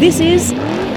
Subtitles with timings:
[0.00, 0.50] This is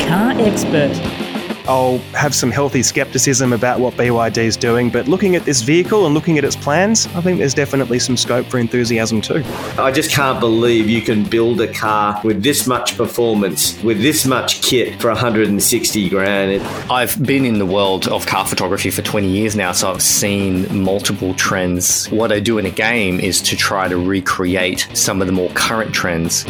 [0.08, 1.25] Car Expert.
[1.68, 6.06] I'll have some healthy skepticism about what BYD is doing, but looking at this vehicle
[6.06, 9.44] and looking at its plans, I think there's definitely some scope for enthusiasm too.
[9.78, 14.26] I just can't believe you can build a car with this much performance, with this
[14.26, 16.62] much kit for 160 grand.
[16.92, 20.84] I've been in the world of car photography for 20 years now, so I've seen
[20.84, 22.08] multiple trends.
[22.12, 25.50] What I do in a game is to try to recreate some of the more
[25.50, 26.46] current trends.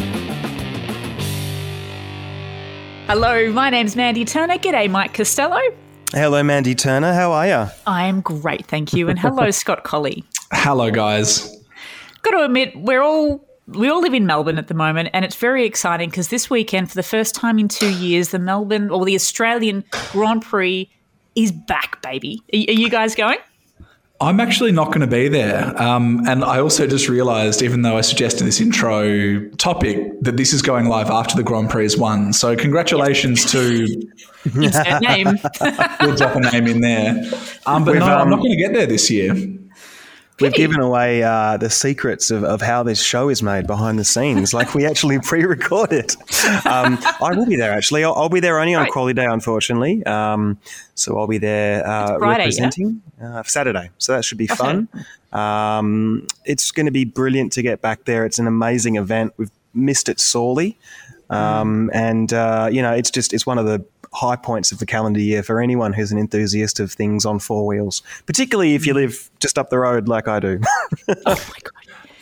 [3.06, 4.58] Hello, my name's Mandy Turner.
[4.58, 5.60] G'day, Mike Costello.
[6.10, 7.14] Hello, Mandy Turner.
[7.14, 7.70] How are you?
[7.86, 9.08] I am great, thank you.
[9.08, 10.24] And hello, Scott Collie.
[10.52, 11.56] Hello, guys.
[12.22, 15.36] Got to admit, we're all we all live in Melbourne at the moment, and it's
[15.36, 19.04] very exciting because this weekend, for the first time in two years, the Melbourne or
[19.04, 20.90] the Australian Grand Prix
[21.36, 22.42] is back, baby.
[22.52, 23.38] Are, are you guys going?
[24.18, 25.80] I'm actually not going to be there.
[25.80, 30.54] Um, and I also just realized, even though I suggested this intro topic, that this
[30.54, 32.32] is going live after the Grand Prix is won.
[32.32, 33.86] So, congratulations to.
[34.54, 35.26] Insert name.
[36.00, 37.24] we'll drop a name in there.
[37.66, 39.34] Um, but We've, no, I'm um, not going to get there this year.
[40.40, 44.04] We've given away uh, the secrets of, of how this show is made behind the
[44.04, 44.52] scenes.
[44.52, 46.14] Like we actually pre-record it.
[46.66, 48.04] Um, I will be there actually.
[48.04, 48.92] I'll, I'll be there only on Right.
[48.92, 50.04] Quality Day, unfortunately.
[50.04, 50.58] Um,
[50.94, 52.38] so I'll be there uh, Friday, yeah?
[52.38, 53.90] representing uh, Saturday.
[53.98, 54.88] So that should be fun.
[55.32, 58.24] Um, it's going to be brilliant to get back there.
[58.24, 59.32] It's an amazing event.
[59.36, 60.78] We've missed it sorely,
[61.28, 63.84] um, and uh, you know, it's just it's one of the
[64.16, 67.66] high points of the calendar year for anyone who's an enthusiast of things on four
[67.66, 70.60] wheels, particularly if you live just up the road like I do.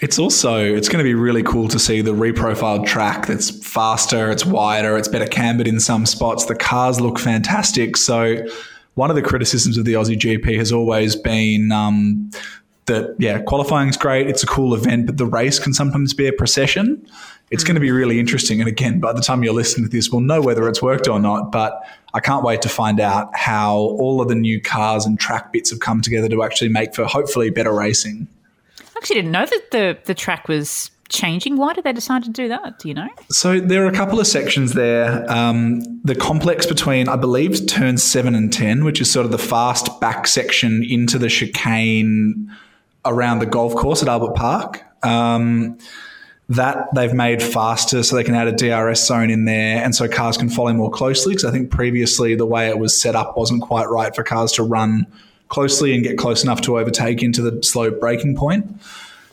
[0.01, 4.31] It's also it's going to be really cool to see the reprofiled track that's faster,
[4.31, 6.45] it's wider, it's better cambered in some spots.
[6.45, 7.97] The cars look fantastic.
[7.97, 8.45] So
[8.97, 12.31] one of the criticisms of the Aussie GP has always been um,
[12.87, 16.33] that yeah, qualifying's great, it's a cool event, but the race can sometimes be a
[16.33, 17.07] procession.
[17.51, 18.61] It's going to be really interesting.
[18.61, 21.21] And again, by the time you're listening to this, we'll know whether it's worked or
[21.21, 21.53] not.
[21.53, 21.83] But
[22.15, 25.71] I can't wait to find out how all of the new cars and track bits
[25.71, 28.27] have come together to actually make for hopefully better racing.
[28.81, 31.57] I actually didn't know that the, the track was changing.
[31.57, 32.79] Why did they decide to do that?
[32.79, 33.09] Do you know?
[33.31, 35.31] So there are a couple of sections there.
[35.31, 39.39] Um, the complex between, I believe, turns seven and ten, which is sort of the
[39.39, 42.51] fast back section into the chicane
[43.05, 44.83] around the golf course at Albert Park.
[45.03, 45.79] Um,
[46.49, 50.07] that they've made faster so they can add a DRS zone in there and so
[50.07, 53.37] cars can follow more closely because I think previously the way it was set up
[53.37, 55.07] wasn't quite right for cars to run
[55.49, 58.67] closely and get close enough to overtake into the slow braking point.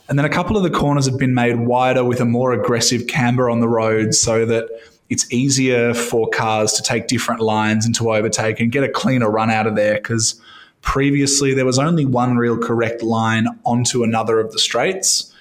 [0.07, 3.07] And then a couple of the corners have been made wider with a more aggressive
[3.07, 4.69] camber on the road so that
[5.09, 9.29] it's easier for cars to take different lines and to overtake and get a cleaner
[9.29, 10.39] run out of there because
[10.81, 15.33] previously there was only one real correct line onto another of the straights.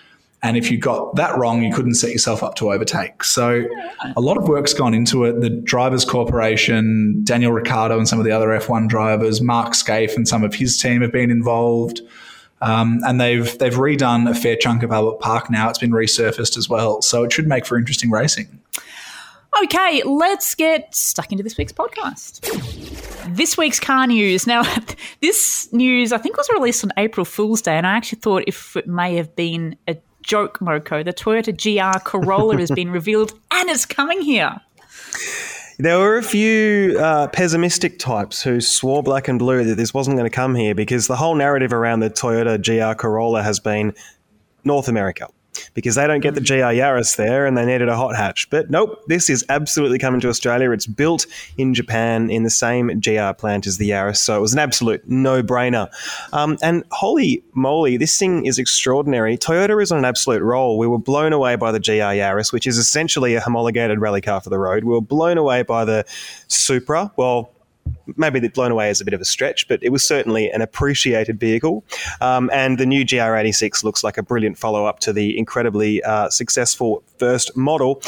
[0.42, 3.24] And if you got that wrong, you couldn't set yourself up to overtake.
[3.24, 3.66] So
[4.16, 5.40] a lot of work's gone into it.
[5.42, 10.26] The Drivers Corporation, Daniel Ricciardo and some of the other F1 drivers, Mark Skaife and
[10.26, 12.00] some of his team have been involved.
[12.62, 15.68] Um, and they've they've redone a fair chunk of Albert Park now.
[15.68, 17.00] It's been resurfaced as well.
[17.02, 18.60] So it should make for interesting racing.
[19.62, 22.40] Okay, let's get stuck into this week's podcast.
[23.34, 24.46] This week's car news.
[24.46, 24.62] Now,
[25.20, 28.76] this news I think was released on April Fool's Day, and I actually thought if
[28.76, 33.68] it may have been a joke, Moko, the Toyota GR Corolla has been revealed and
[33.68, 34.60] it's coming here.
[35.78, 40.16] There were a few uh, pessimistic types who swore black and blue that this wasn't
[40.16, 43.94] going to come here because the whole narrative around the Toyota GR Corolla has been
[44.62, 45.26] North America
[45.74, 48.48] because they don't get the GR Yaris there and they needed a hot hatch.
[48.50, 50.70] But nope, this is absolutely coming to Australia.
[50.70, 51.26] It's built
[51.56, 55.08] in Japan in the same GR plant as the Yaris, so it was an absolute
[55.08, 55.88] no brainer.
[56.32, 59.36] Um, and holy moly, this thing is extraordinary.
[59.36, 60.78] Toyota is on an absolute roll.
[60.78, 64.40] We were blown away by the GR Yaris, which is essentially a homologated rally car
[64.40, 64.84] for the road.
[64.84, 66.04] We were blown away by the
[66.48, 67.12] Supra.
[67.16, 67.52] Well,
[68.16, 71.38] maybe blown away is a bit of a stretch, but it was certainly an appreciated
[71.38, 71.84] vehicle.
[72.20, 76.30] Um, and the new GR86 looks like a brilliant follow up to the incredibly uh,
[76.30, 78.02] successful first model.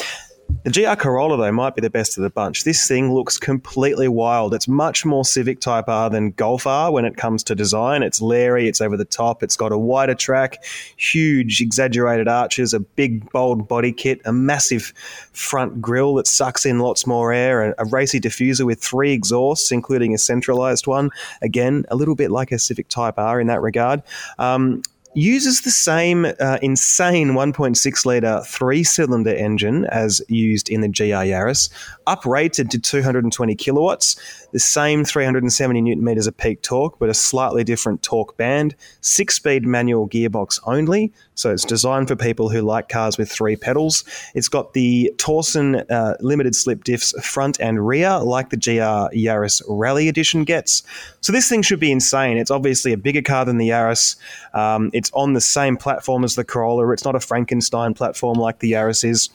[0.64, 2.64] The GR Corolla, though, might be the best of the bunch.
[2.64, 4.54] This thing looks completely wild.
[4.54, 8.02] It's much more Civic Type R than Golf R when it comes to design.
[8.02, 10.64] It's leery, it's over the top, it's got a wider track,
[10.96, 14.92] huge exaggerated arches, a big, bold body kit, a massive
[15.32, 19.72] front grille that sucks in lots more air, and a racy diffuser with three exhausts,
[19.72, 21.10] including a centralized one.
[21.42, 24.02] Again, a little bit like a Civic Type R in that regard.
[24.38, 24.82] Um,
[25.14, 31.02] uses the same uh, insane 1.6 litre three cylinder engine as used in the GR
[31.02, 31.70] Yaris,
[32.06, 37.64] uprated to 220 kilowatts, the same 370 newton meters of peak torque, but a slightly
[37.64, 41.12] different torque band, six speed manual gearbox only.
[41.34, 44.04] So it's designed for people who like cars with three pedals.
[44.34, 49.62] It's got the Torsen uh, limited slip diffs front and rear, like the GR Yaris
[49.68, 50.82] Rally Edition gets.
[51.20, 52.36] So this thing should be insane.
[52.36, 54.16] It's obviously a bigger car than the Yaris.
[54.54, 56.92] Um, it's on the same platform as the Corolla.
[56.92, 59.30] It's not a Frankenstein platform like the Yaris is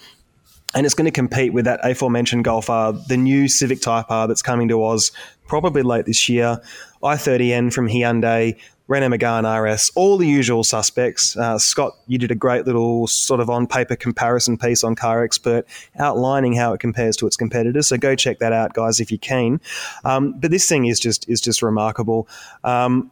[0.74, 4.28] and it's going to compete with that aforementioned Golf R, the new Civic Type R
[4.28, 5.12] that's coming to Oz
[5.48, 6.62] probably late this year,
[7.02, 11.36] i30N from Hyundai, Renault Megane RS, all the usual suspects.
[11.36, 15.24] Uh, Scott, you did a great little sort of on paper comparison piece on Car
[15.24, 15.66] Expert
[16.00, 17.88] outlining how it compares to its competitors.
[17.88, 19.60] So go check that out, guys, if you can.
[20.06, 22.28] Um, but this thing is just is just remarkable.
[22.64, 23.12] Um,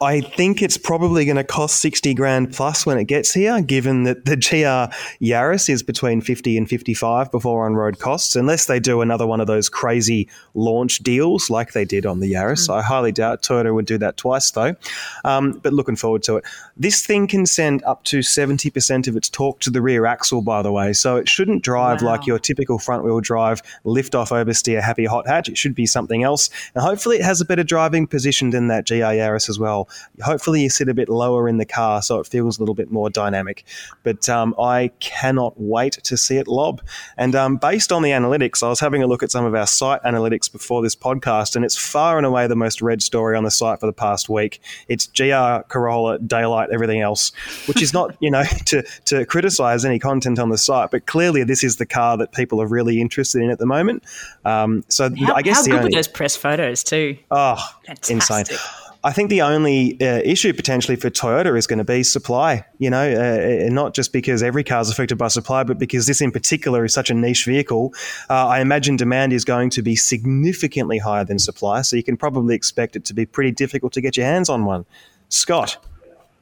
[0.00, 4.04] I think it's probably going to cost 60 grand plus when it gets here, given
[4.04, 8.78] that the GR Yaris is between 50 and 55 before on road costs, unless they
[8.78, 12.68] do another one of those crazy launch deals like they did on the Yaris.
[12.68, 12.76] Mm.
[12.76, 14.76] I highly doubt Toyota would do that twice, though.
[15.24, 16.44] Um, but looking forward to it.
[16.76, 20.62] This thing can send up to 70% of its torque to the rear axle, by
[20.62, 20.92] the way.
[20.92, 22.10] So it shouldn't drive wow.
[22.10, 25.48] like your typical front wheel drive, lift off oversteer, happy hot hatch.
[25.48, 26.50] It should be something else.
[26.76, 29.87] And hopefully it has a better driving position than that GR Yaris as well.
[30.22, 32.90] Hopefully, you sit a bit lower in the car so it feels a little bit
[32.90, 33.64] more dynamic.
[34.02, 36.82] But um, I cannot wait to see it lob.
[37.16, 39.66] And um, based on the analytics, I was having a look at some of our
[39.66, 43.44] site analytics before this podcast, and it's far and away the most read story on
[43.44, 44.60] the site for the past week.
[44.88, 47.32] It's GR Corolla, daylight, everything else,
[47.66, 51.44] which is not, you know, to, to criticize any content on the site, but clearly
[51.44, 54.02] this is the car that people are really interested in at the moment.
[54.44, 57.18] Um, so how, I guess how the good only, were those press photos too?
[57.30, 57.56] Oh,
[57.86, 58.14] Fantastic.
[58.14, 58.58] insane.
[59.04, 62.64] I think the only uh, issue potentially for Toyota is going to be supply.
[62.78, 66.06] You know, uh, uh not just because every car is affected by supply, but because
[66.06, 67.94] this in particular is such a niche vehicle.
[68.28, 72.16] Uh, I imagine demand is going to be significantly higher than supply, so you can
[72.16, 74.84] probably expect it to be pretty difficult to get your hands on one.
[75.28, 75.76] Scott.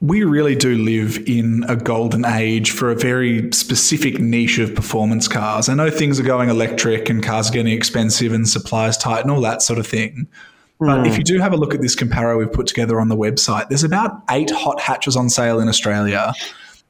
[0.03, 5.27] We really do live in a golden age for a very specific niche of performance
[5.27, 5.71] cars.
[5.71, 9.31] I know things are going electric and cars are getting expensive and supplies tight and
[9.31, 10.29] all that sort of thing.
[10.79, 11.07] But mm.
[11.07, 11.19] if hmm.
[11.19, 13.85] you do have a look at this comparo we've put together on the website, there's
[13.85, 16.35] about eight hot hatches on sale in Australia.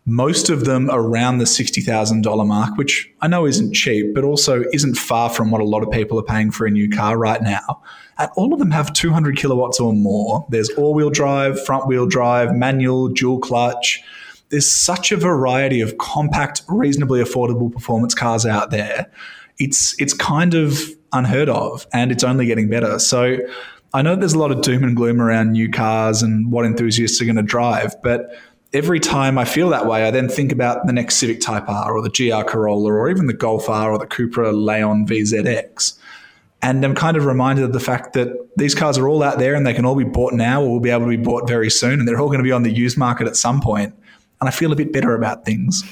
[0.08, 4.94] Most of them around the $60,000 mark, which I know isn't cheap, but also isn't
[4.94, 7.82] far from what a lot of people are paying for a new car right now.
[8.18, 10.46] And all of them have 200 kilowatts or more.
[10.48, 14.00] There's all wheel drive, front wheel drive, manual, dual clutch.
[14.48, 19.10] There's such a variety of compact, reasonably affordable performance cars out there.
[19.58, 20.80] It's, it's kind of
[21.12, 23.00] unheard of and it's only getting better.
[23.00, 23.38] So,
[23.96, 27.18] I know there's a lot of doom and gloom around new cars and what enthusiasts
[27.22, 28.30] are going to drive, but
[28.74, 31.96] every time I feel that way, I then think about the next Civic Type R
[31.96, 35.98] or the GR Corolla or even the Golf R or the Cupra Leon VZX.
[36.60, 38.28] And I'm kind of reminded of the fact that
[38.58, 40.80] these cars are all out there and they can all be bought now or will
[40.80, 41.98] be able to be bought very soon.
[41.98, 43.94] And they're all going to be on the used market at some point.
[44.42, 45.82] And I feel a bit better about things.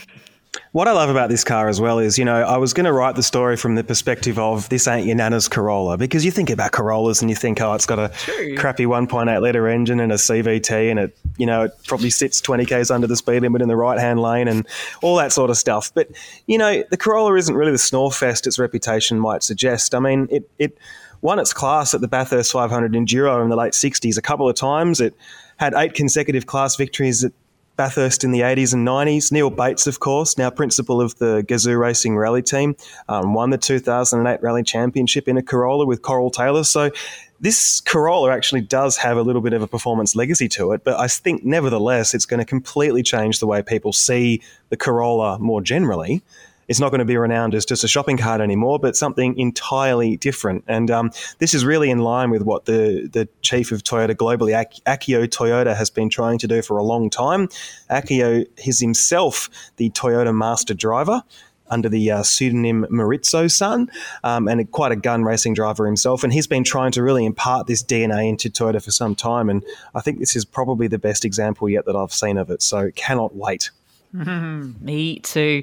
[0.73, 2.93] What I love about this car as well is, you know, I was going to
[2.93, 6.51] write the story from the perspective of this ain't your nana's Corolla because you think
[6.51, 8.57] about Corollas and you think, oh, it's got a True.
[8.57, 12.67] crappy 1.8 litre engine and a CVT and it, you know, it probably sits 20
[12.67, 14.67] k's under the speed limit in the right hand lane and
[15.03, 15.93] all that sort of stuff.
[15.95, 16.09] But,
[16.47, 19.95] you know, the Corolla isn't really the snorefest its reputation might suggest.
[19.95, 20.79] I mean, it, it
[21.21, 24.55] won its class at the Bathurst 500 Enduro in the late 60s a couple of
[24.55, 25.01] times.
[25.01, 25.15] It
[25.57, 27.33] had eight consecutive class victories at
[27.77, 29.33] Bathurst in the 80s and 90s.
[29.33, 32.77] Neal Bates, of course, now principal of the Gazoo Racing Rally team,
[33.09, 36.65] um, won the 2008 Rally Championship in a Corolla with Coral Taylor.
[36.65, 36.91] So
[37.41, 40.99] this Corolla actually does have a little bit of a performance legacy to it, but
[40.99, 45.61] I think nevertheless it's going to completely change the way people see the Corolla more
[45.61, 46.23] generally
[46.69, 50.17] it's not going to be renowned as just a shopping cart anymore, but something entirely
[50.17, 50.65] different.
[50.67, 54.55] And um, this is really in line with what the, the chief of Toyota globally,
[54.55, 57.49] Ak- Akio Toyoda, has been trying to do for a long time.
[57.91, 61.23] Akio is himself the Toyota master driver
[61.69, 63.91] under the uh, pseudonym Morizo San,
[64.23, 66.23] um, and quite a gun racing driver himself.
[66.23, 69.49] And he's been trying to really impart this DNA into Toyota for some time.
[69.49, 72.63] And I think this is probably the best example yet that I've seen of it.
[72.63, 73.71] So cannot wait.
[74.15, 75.63] Me too.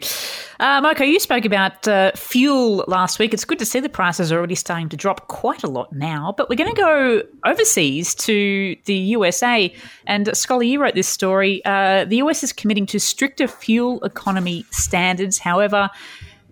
[0.60, 3.34] Uh, you spoke about uh, fuel last week.
[3.34, 6.34] It's good to see the prices are already starting to drop quite a lot now,
[6.36, 9.74] but we're going to go overseas to the USA.
[10.05, 11.63] And Scully, you wrote this story.
[11.63, 15.38] Uh, the US is committing to stricter fuel economy standards.
[15.38, 15.89] However,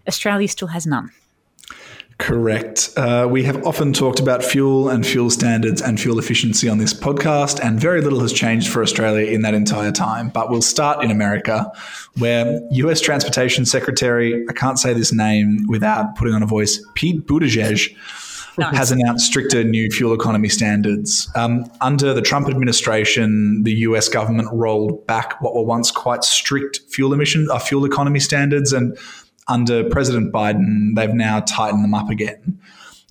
[0.07, 1.11] Australia still has none.
[2.19, 2.89] Correct.
[2.97, 6.93] Uh, we have often talked about fuel and fuel standards and fuel efficiency on this
[6.93, 10.27] podcast, and very little has changed for Australia in that entire time.
[10.27, 11.71] But we'll start in America,
[12.17, 17.25] where US Transportation Secretary, I can't say this name without putting on a voice, Pete
[17.25, 17.95] Buttigieg.
[18.57, 18.75] Nice.
[18.75, 21.31] Has announced stricter new fuel economy standards.
[21.33, 26.81] Um, under the Trump administration, the US government rolled back what were once quite strict
[26.89, 28.97] fuel emission, uh, fuel economy standards, and
[29.49, 32.59] under President Biden, they've now tightened them up again.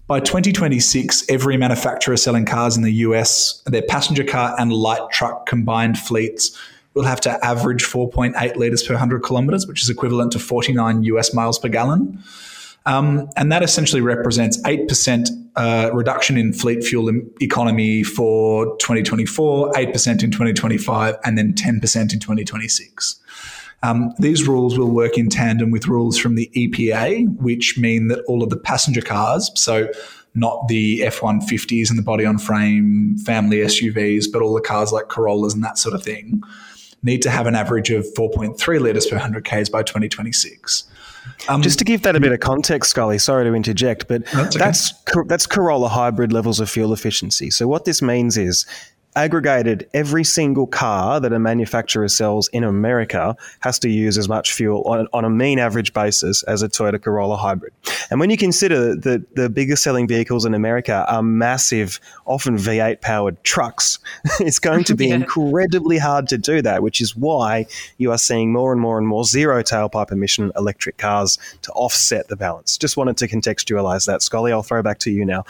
[0.06, 5.44] By 2026, every manufacturer selling cars in the US, their passenger car and light truck
[5.44, 6.56] combined fleets
[6.94, 11.34] will have to average 4.8 litres per 100 kilometres, which is equivalent to 49 US
[11.34, 12.22] miles per gallon.
[12.86, 17.10] Um, and that essentially represents 8% uh, reduction in fleet fuel
[17.42, 21.74] economy for 2024, 8% in 2025, and then 10%
[22.14, 23.20] in 2026.
[23.82, 28.24] Um, these rules will work in tandem with rules from the EPA, which mean that
[28.26, 29.88] all of the passenger cars, so
[30.34, 34.92] not the F 150s and the body on frame family SUVs, but all the cars
[34.92, 36.42] like Corollas and that sort of thing,
[37.02, 40.84] need to have an average of 4.3 litres per 100 Ks by 2026.
[41.48, 44.56] Um, Just to give that a bit of context, Scully, sorry to interject, but that's,
[44.56, 44.64] okay.
[44.64, 44.92] that's,
[45.26, 47.50] that's Corolla hybrid levels of fuel efficiency.
[47.50, 48.66] So what this means is
[49.18, 54.52] aggregated, every single car that a manufacturer sells in America has to use as much
[54.52, 57.72] fuel on, on a mean average basis as a Toyota Corolla hybrid.
[58.10, 63.00] And when you consider that the biggest selling vehicles in America are massive, often V8
[63.00, 63.98] powered trucks,
[64.40, 65.16] it's going to be yeah.
[65.16, 69.08] incredibly hard to do that, which is why you are seeing more and more and
[69.08, 72.78] more zero tailpipe emission electric cars to offset the balance.
[72.78, 74.22] Just wanted to contextualize that.
[74.22, 75.44] Scully, I'll throw back to you now.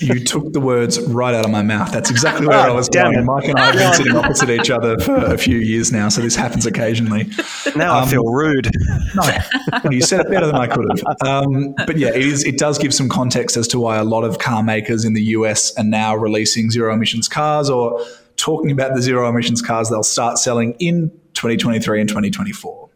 [0.00, 1.92] you took the words right out of my mouth.
[1.92, 3.26] That's exactly where oh, I ah, was going.
[3.26, 6.20] Mike and I have been sitting opposite each other for a few years now, so
[6.20, 7.30] this happens occasionally.
[7.76, 8.70] Now um, I feel rude.
[9.14, 11.28] No, you said it better than I could have.
[11.28, 12.44] Um, but yeah, it is.
[12.44, 15.22] It does give some context as to why a lot of car makers in the
[15.22, 18.04] US are now releasing zero emissions cars or
[18.36, 22.88] talking about the zero emissions cars they'll start selling in 2023 and 2024.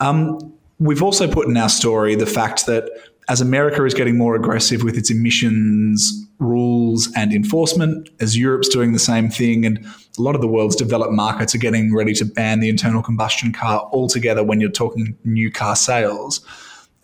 [0.00, 2.90] Um, we've also put in our story the fact that
[3.28, 8.92] as America is getting more aggressive with its emissions rules and enforcement, as Europe's doing
[8.92, 9.84] the same thing, and
[10.18, 13.52] a lot of the world's developed markets are getting ready to ban the internal combustion
[13.52, 16.40] car altogether when you're talking new car sales.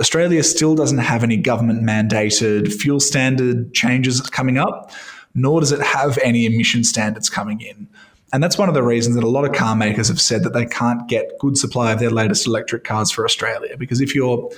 [0.01, 4.91] Australia still doesn't have any government mandated fuel standard changes coming up,
[5.35, 7.89] nor does it have any emission standards coming in.
[8.33, 10.53] And that's one of the reasons that a lot of car makers have said that
[10.53, 13.77] they can't get good supply of their latest electric cars for Australia.
[13.77, 14.51] Because if you're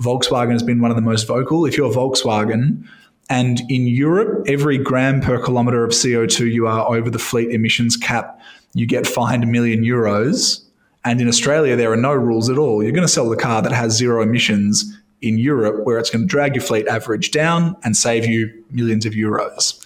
[0.00, 1.66] Volkswagen has been one of the most vocal.
[1.66, 2.86] If you're Volkswagen,
[3.30, 7.96] and in Europe, every gram per kilometre of CO2 you are over the fleet emissions
[7.96, 8.38] cap,
[8.74, 10.62] you get fined a million euros.
[11.04, 12.82] And in Australia, there are no rules at all.
[12.82, 14.84] You're going to sell the car that has zero emissions
[15.22, 19.06] in Europe, where it's going to drag your fleet average down and save you millions
[19.06, 19.82] of euros.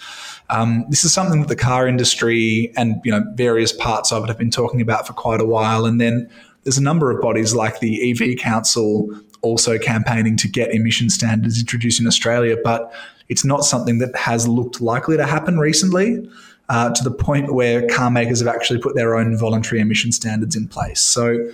[0.50, 4.28] Um, this is something that the car industry and you know various parts of it
[4.28, 5.84] have been talking about for quite a while.
[5.84, 6.28] And then
[6.64, 9.08] there's a number of bodies like the EV Council
[9.42, 12.92] also campaigning to get emission standards introduced in Australia, but
[13.28, 16.28] it's not something that has looked likely to happen recently.
[16.71, 20.54] Uh, to the point where car makers have actually put their own voluntary emission standards
[20.54, 21.00] in place.
[21.00, 21.50] So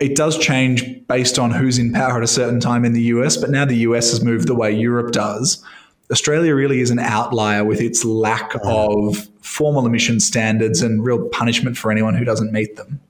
[0.00, 3.36] it does change based on who's in power at a certain time in the US,
[3.36, 5.64] but now the US has moved the way Europe does.
[6.10, 11.76] Australia really is an outlier with its lack of formal emission standards and real punishment
[11.76, 13.00] for anyone who doesn't meet them.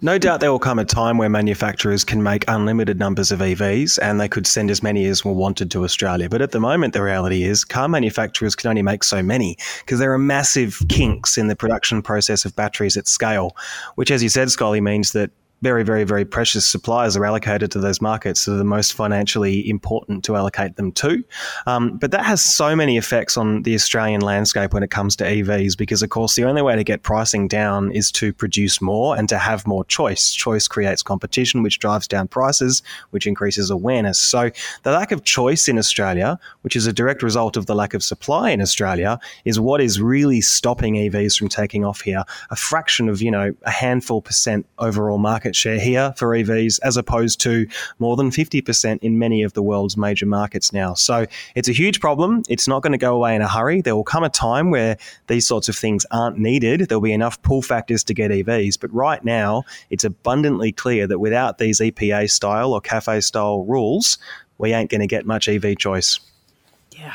[0.00, 3.98] No doubt there will come a time where manufacturers can make unlimited numbers of EVs
[4.00, 6.28] and they could send as many as were wanted to Australia.
[6.28, 9.98] But at the moment, the reality is car manufacturers can only make so many because
[9.98, 13.56] there are massive kinks in the production process of batteries at scale,
[13.94, 15.30] which, as you said, Scully, means that
[15.62, 19.68] very, very, very precious supplies are allocated to those markets that are the most financially
[19.68, 21.24] important to allocate them to.
[21.66, 25.24] Um, but that has so many effects on the Australian landscape when it comes to
[25.24, 29.16] EVs, because of course the only way to get pricing down is to produce more
[29.16, 30.32] and to have more choice.
[30.32, 34.20] Choice creates competition, which drives down prices, which increases awareness.
[34.20, 34.50] So
[34.82, 38.02] the lack of choice in Australia, which is a direct result of the lack of
[38.02, 42.24] supply in Australia, is what is really stopping EVs from taking off here.
[42.50, 46.80] A fraction of, you know, a handful percent overall market market share here for EVs
[46.82, 47.68] as opposed to
[48.00, 50.94] more than 50% in many of the world's major markets now.
[50.94, 52.42] So it's a huge problem.
[52.48, 53.80] It's not going to go away in a hurry.
[53.80, 54.96] There will come a time where
[55.28, 56.88] these sorts of things aren't needed.
[56.88, 58.80] There'll be enough pull factors to get EVs.
[58.80, 64.18] But right now, it's abundantly clear that without these EPA style or CAFE style rules,
[64.58, 66.18] we ain't going to get much EV choice.
[66.90, 67.14] Yeah.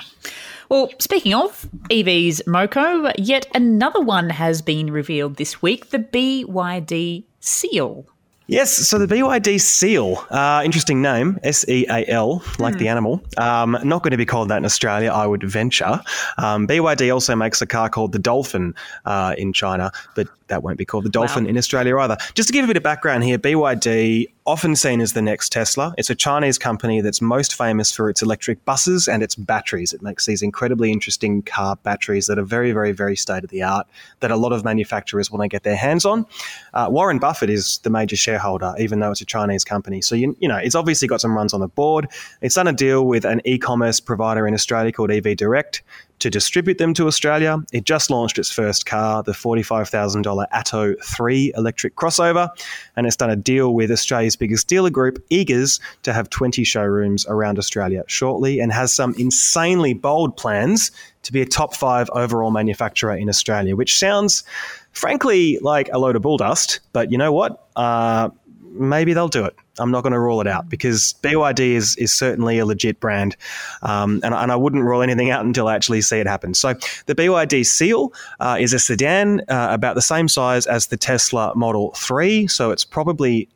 [0.70, 7.26] Well, speaking of EVs, Moko, yet another one has been revealed this week the BYD
[7.42, 8.06] Seal.
[8.52, 13.24] Yes, so the BYD Seal, uh, interesting name, S E A L, like the animal.
[13.38, 16.02] Um, not going to be called that in Australia, I would venture.
[16.38, 20.78] Um, BYD also makes a car called the Dolphin uh, in China, but that won't
[20.78, 22.18] be called the Dolphin in Australia either.
[22.34, 25.94] Just to give a bit of background here, BYD, often seen as the next Tesla,
[25.98, 29.94] it's a Chinese company that's most famous for its electric buses and its batteries.
[29.94, 33.64] It makes these incredibly interesting car batteries that are very, very, very state of the
[33.64, 33.88] art
[34.20, 36.26] that a lot of manufacturers want to get their hands on.
[36.74, 38.41] Uh, Warren Buffett is the major shareholder,
[38.80, 40.02] even though it's a Chinese company.
[40.02, 42.08] So, you, you know, it's obviously got some runs on the board.
[42.42, 45.84] It's done a deal with an e commerce provider in Australia called EV Direct
[46.22, 47.58] to distribute them to Australia.
[47.74, 52.50] It just launched its first car, the $45,000 Atto 3 electric crossover,
[52.96, 57.26] and it's done a deal with Australia's biggest dealer group, Eagers, to have 20 showrooms
[57.28, 60.92] around Australia shortly and has some insanely bold plans
[61.24, 64.44] to be a top five overall manufacturer in Australia, which sounds,
[64.92, 66.80] frankly, like a load of bull dust.
[66.94, 67.68] But you know what?
[67.76, 68.30] Uh,
[68.74, 69.56] maybe they'll do it.
[69.80, 73.36] I'm not going to rule it out because BYD is is certainly a legit brand,
[73.82, 76.54] um, and, and I wouldn't rule anything out until I actually see it happen.
[76.54, 76.74] So
[77.06, 81.54] the BYD Seal uh, is a sedan uh, about the same size as the Tesla
[81.56, 83.50] Model 3, so it's probably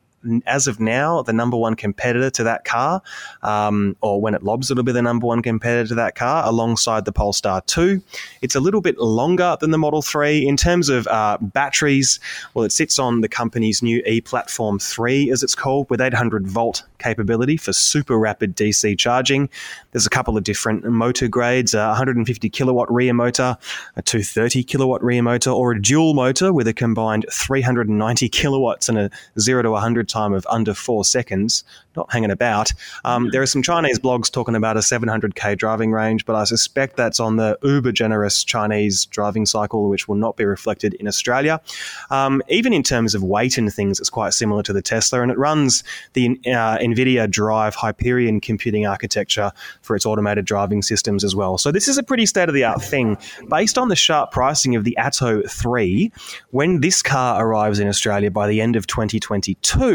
[0.45, 3.01] as of now, the number one competitor to that car,
[3.43, 7.05] um, or when it lobs, it'll be the number one competitor to that car alongside
[7.05, 8.01] the Polestar 2.
[8.41, 12.19] It's a little bit longer than the Model 3 in terms of uh, batteries.
[12.53, 16.47] Well, it sits on the company's new E Platform 3, as it's called, with 800
[16.47, 19.49] volt capability for super rapid DC charging.
[19.91, 23.57] There's a couple of different motor grades a 150 kilowatt rear motor,
[23.95, 28.97] a 230 kilowatt rear motor, or a dual motor with a combined 390 kilowatts and
[28.97, 31.63] a 0 to 100 time of under four seconds,
[31.95, 32.71] not hanging about.
[33.03, 36.95] Um, there are some Chinese blogs talking about a 700k driving range, but I suspect
[36.95, 41.59] that's on the uber generous Chinese driving cycle, which will not be reflected in Australia.
[42.09, 45.31] Um, even in terms of weight and things, it's quite similar to the Tesla, and
[45.31, 51.35] it runs the uh, NVIDIA Drive Hyperion computing architecture for its automated driving systems as
[51.35, 51.57] well.
[51.57, 53.17] So this is a pretty state of the art thing.
[53.49, 56.11] Based on the sharp pricing of the Atto 3,
[56.51, 59.94] when this car arrives in Australia by the end of 2022,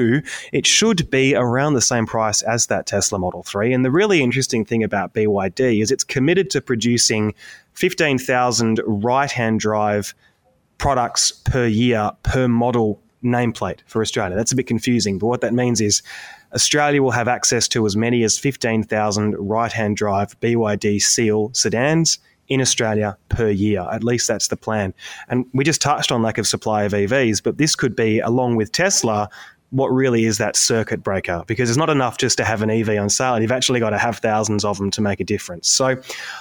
[0.53, 3.73] it should be around the same price as that Tesla Model 3.
[3.73, 7.35] And the really interesting thing about BYD is it's committed to producing
[7.75, 10.15] 15,000 right hand drive
[10.79, 14.37] products per year per model nameplate for Australia.
[14.37, 16.03] That's a bit confusing, but what that means is
[16.55, 22.19] Australia will have access to as many as 15,000 right hand drive BYD Seal sedans
[22.49, 23.87] in Australia per year.
[23.93, 24.93] At least that's the plan.
[25.29, 28.57] And we just touched on lack of supply of EVs, but this could be, along
[28.57, 29.31] with Tesla,
[29.71, 32.91] what really is that circuit breaker because it's not enough just to have an EV
[32.99, 33.41] on sale.
[33.41, 35.69] You've actually got to have thousands of them to make a difference.
[35.69, 35.97] So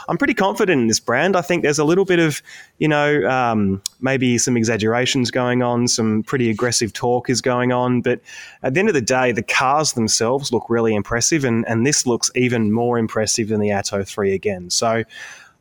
[0.07, 1.35] I'm pretty confident in this brand.
[1.35, 2.41] I think there's a little bit of,
[2.79, 8.01] you know, um, maybe some exaggerations going on, some pretty aggressive talk is going on.
[8.01, 8.21] But
[8.63, 11.45] at the end of the day, the cars themselves look really impressive.
[11.45, 14.71] And, and this looks even more impressive than the Atto 3 again.
[14.71, 15.03] So,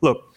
[0.01, 0.28] look,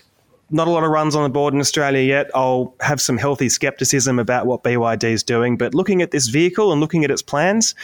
[0.52, 2.30] not a lot of runs on the board in Australia yet.
[2.34, 6.72] I'll have some healthy skepticism about what BYD is doing, but looking at this vehicle
[6.72, 7.74] and looking at its plans,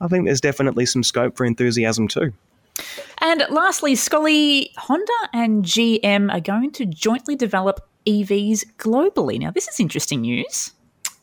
[0.00, 2.32] I think there's definitely some scope for enthusiasm too.
[3.18, 9.38] And lastly, Scully, Honda and GM are going to jointly develop EVs globally.
[9.38, 10.72] Now, this is interesting news.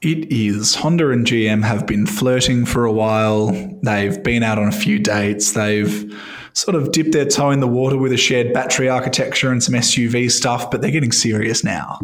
[0.02, 0.76] It is.
[0.76, 3.52] Honda and GM have been flirting for a while.
[3.84, 5.52] They've been out on a few dates.
[5.52, 6.18] They've
[6.60, 9.76] sort of dipped their toe in the water with a shared battery architecture and some
[9.76, 12.00] SUV stuff, but they're getting serious now.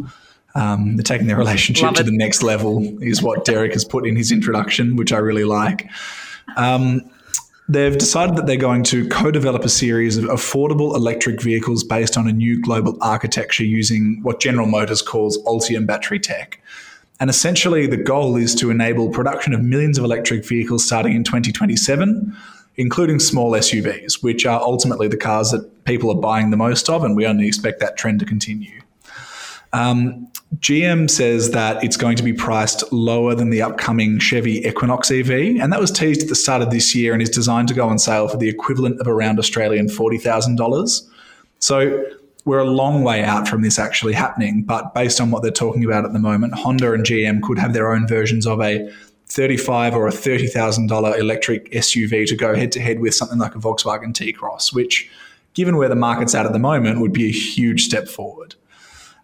[0.55, 2.05] Um, they're taking their relationship Love to it.
[2.05, 5.89] the next level, is what Derek has put in his introduction, which I really like.
[6.55, 7.01] Um,
[7.67, 12.17] they've decided that they're going to co develop a series of affordable electric vehicles based
[12.17, 16.61] on a new global architecture using what General Motors calls Ultium battery tech.
[17.19, 21.25] And essentially, the goal is to enable production of millions of electric vehicles starting in
[21.25, 22.35] 2027,
[22.77, 27.03] including small SUVs, which are ultimately the cars that people are buying the most of,
[27.03, 28.81] and we only expect that trend to continue.
[29.73, 35.11] Um, GM says that it's going to be priced lower than the upcoming Chevy Equinox
[35.11, 37.73] EV, and that was teased at the start of this year and is designed to
[37.73, 41.09] go on sale for the equivalent of around Australian $40,000.
[41.59, 42.05] So
[42.45, 45.83] we're a long way out from this actually happening, but based on what they're talking
[45.83, 48.89] about at the moment, Honda and GM could have their own versions of a
[49.27, 53.39] thirty-five or a thirty thousand dollar electric SUV to go head to head with something
[53.39, 55.09] like a Volkswagen T-Cross, which,
[55.53, 58.55] given where the market's at at the moment, would be a huge step forward.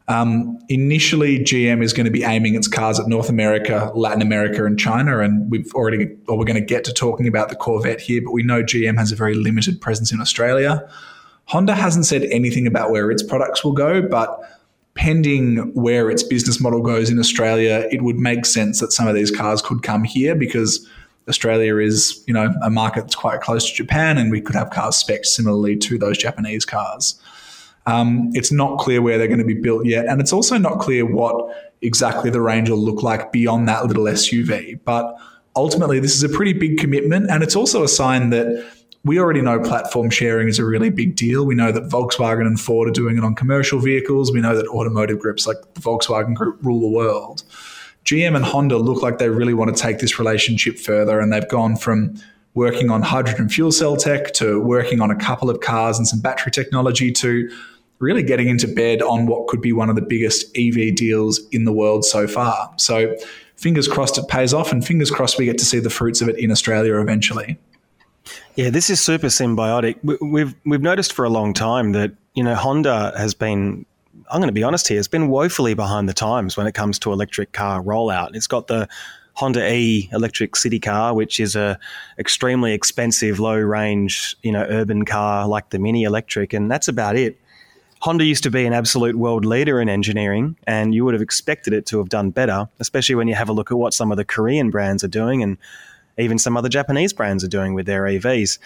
[0.07, 4.65] Um, initially, GM is going to be aiming its cars at North America, Latin America,
[4.65, 8.01] and China, and we've already, or we're going to get to talking about the Corvette
[8.01, 10.85] here, but we know GM has a very limited presence in Australia.
[11.45, 14.41] Honda hasn't said anything about where its products will go, but
[14.95, 19.15] pending where its business model goes in Australia, it would make sense that some of
[19.15, 20.87] these cars could come here because
[21.29, 24.69] Australia is, you know, a market that's quite close to Japan, and we could have
[24.69, 27.19] cars spec similarly to those Japanese cars.
[27.85, 30.79] Um, it's not clear where they're going to be built yet, and it's also not
[30.79, 34.79] clear what exactly the range will look like beyond that little SUV.
[34.83, 35.15] But
[35.55, 38.65] ultimately, this is a pretty big commitment, and it's also a sign that
[39.03, 41.45] we already know platform sharing is a really big deal.
[41.45, 44.31] We know that Volkswagen and Ford are doing it on commercial vehicles.
[44.31, 47.43] We know that automotive groups like the Volkswagen Group rule the world.
[48.05, 51.47] GM and Honda look like they really want to take this relationship further, and they've
[51.47, 52.15] gone from
[52.53, 56.19] working on hydrogen fuel cell tech to working on a couple of cars and some
[56.19, 57.49] battery technology to
[57.99, 61.65] really getting into bed on what could be one of the biggest EV deals in
[61.65, 62.73] the world so far.
[62.77, 63.15] So,
[63.55, 66.29] fingers crossed it pays off, and fingers crossed we get to see the fruits of
[66.29, 67.57] it in Australia eventually.
[68.55, 69.97] Yeah, this is super symbiotic.
[70.21, 73.85] We've we've noticed for a long time that you know Honda has been.
[74.29, 74.99] I'm going to be honest here.
[74.99, 78.35] It's been woefully behind the times when it comes to electric car rollout.
[78.35, 78.87] It's got the
[79.33, 81.79] Honda E electric city car, which is a
[82.19, 87.15] extremely expensive, low range, you know, urban car like the Mini Electric, and that's about
[87.15, 87.37] it.
[88.01, 91.71] Honda used to be an absolute world leader in engineering, and you would have expected
[91.71, 94.17] it to have done better, especially when you have a look at what some of
[94.17, 95.57] the Korean brands are doing and
[96.21, 98.59] even some other Japanese brands are doing with their EVs.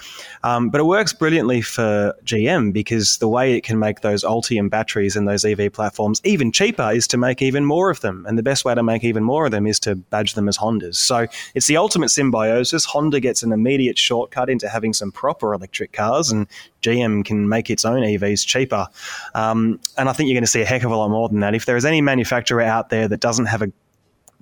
[0.44, 4.70] Um, but it works brilliantly for GM because the way it can make those Ultium
[4.70, 8.26] batteries and those EV platforms even cheaper is to make even more of them.
[8.28, 10.58] And the best way to make even more of them is to badge them as
[10.58, 10.96] Hondas.
[10.96, 12.86] So it's the ultimate symbiosis.
[12.86, 16.48] Honda gets an immediate shortcut into having some proper electric cars, and
[16.82, 18.88] GM can make its own EVs cheaper.
[19.34, 21.40] Um, and I think you're going to see a heck of a lot more than
[21.40, 21.56] that.
[21.56, 23.72] If there is any manufacturer out there that doesn't have a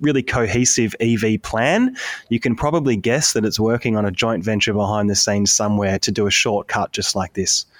[0.00, 1.96] really cohesive EV plan,
[2.28, 5.98] you can probably guess that it's working on a joint venture behind the scenes somewhere
[6.00, 7.66] to do a shortcut just like this.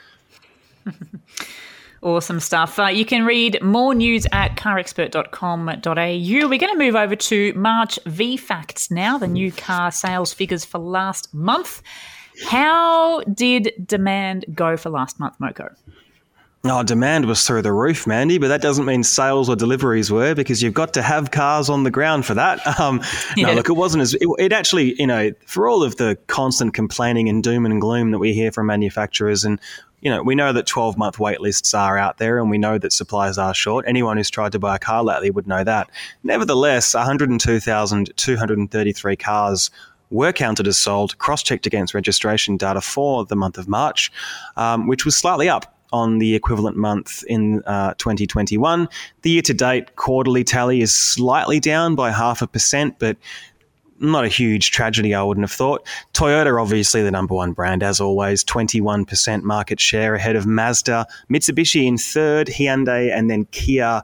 [2.04, 2.78] Awesome stuff.
[2.78, 6.48] Uh, you can read more news at carexpert.com.au.
[6.48, 10.76] We're going to move over to March VFACTS now, the new car sales figures for
[10.76, 11.80] last month.
[12.44, 15.74] How did demand go for last month, Moko?
[16.66, 20.34] Oh, demand was through the roof, Mandy, but that doesn't mean sales or deliveries were
[20.34, 22.60] because you've got to have cars on the ground for that.
[22.80, 23.02] Um,
[23.36, 23.46] yeah.
[23.46, 26.74] No, look, it wasn't as it, it, actually, you know, for all of the constant
[26.74, 29.60] complaining and doom and gloom that we hear from manufacturers, and
[30.00, 32.78] you know, we know that 12 month wait lists are out there, and we know
[32.78, 33.84] that supplies are short.
[33.86, 35.88] Anyone who's tried to buy a car lately would know that.
[36.24, 39.70] Nevertheless, 102,233 cars
[40.10, 44.10] were counted as sold, cross checked against registration data for the month of March,
[44.56, 48.88] um, which was slightly up on the equivalent month in uh, 2021.
[49.22, 53.16] The year to date quarterly tally is slightly down by half a percent, but
[54.00, 55.86] not a huge tragedy, I wouldn't have thought.
[56.12, 61.86] Toyota, obviously, the number one brand, as always, 21% market share ahead of Mazda, Mitsubishi
[61.86, 64.02] in third, Hyundai, and then Kia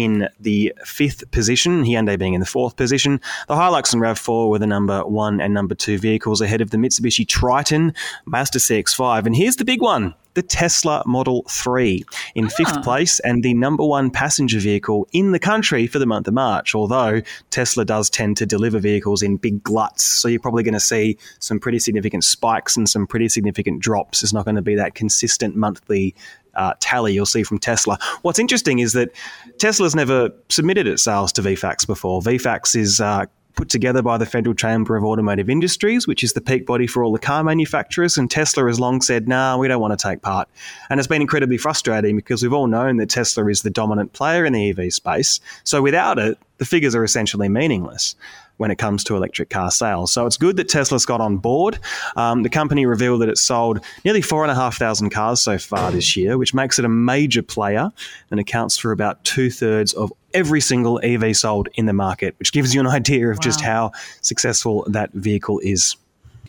[0.00, 3.20] in the fifth position, Hyundai being in the fourth position.
[3.48, 6.78] The Hilux and RAV4 were the number one and number two vehicles ahead of the
[6.78, 7.92] Mitsubishi Triton,
[8.24, 9.26] Mazda CX5.
[9.26, 12.82] And here's the big one the Tesla Model 3 in fifth ah.
[12.82, 16.74] place and the number one passenger vehicle in the country for the month of March.
[16.74, 20.80] Although Tesla does tend to deliver vehicles in big gluts, so you're probably going to
[20.80, 24.22] see some pretty significant spikes and some pretty significant drops.
[24.22, 26.14] It's not going to be that consistent monthly
[26.54, 27.98] uh, tally you'll see from Tesla.
[28.22, 29.10] What's interesting is that
[29.58, 32.20] Tesla's never submitted its sales to VFACTS before.
[32.20, 36.40] VFACTS is uh, put together by the Federal Chamber of Automotive Industries, which is the
[36.40, 38.16] peak body for all the car manufacturers.
[38.16, 40.48] And Tesla has long said, nah, we don't want to take part.
[40.88, 44.44] And it's been incredibly frustrating because we've all known that Tesla is the dominant player
[44.44, 45.40] in the EV space.
[45.64, 48.14] So without it, the figures are essentially meaningless
[48.60, 50.12] when it comes to electric car sales.
[50.12, 51.78] So it's good that Tesla's got on board.
[52.14, 56.52] Um, the company revealed that it sold nearly 4,500 cars so far this year, which
[56.52, 57.90] makes it a major player
[58.30, 62.52] and accounts for about two thirds of every single EV sold in the market, which
[62.52, 63.40] gives you an idea of wow.
[63.40, 65.96] just how successful that vehicle is.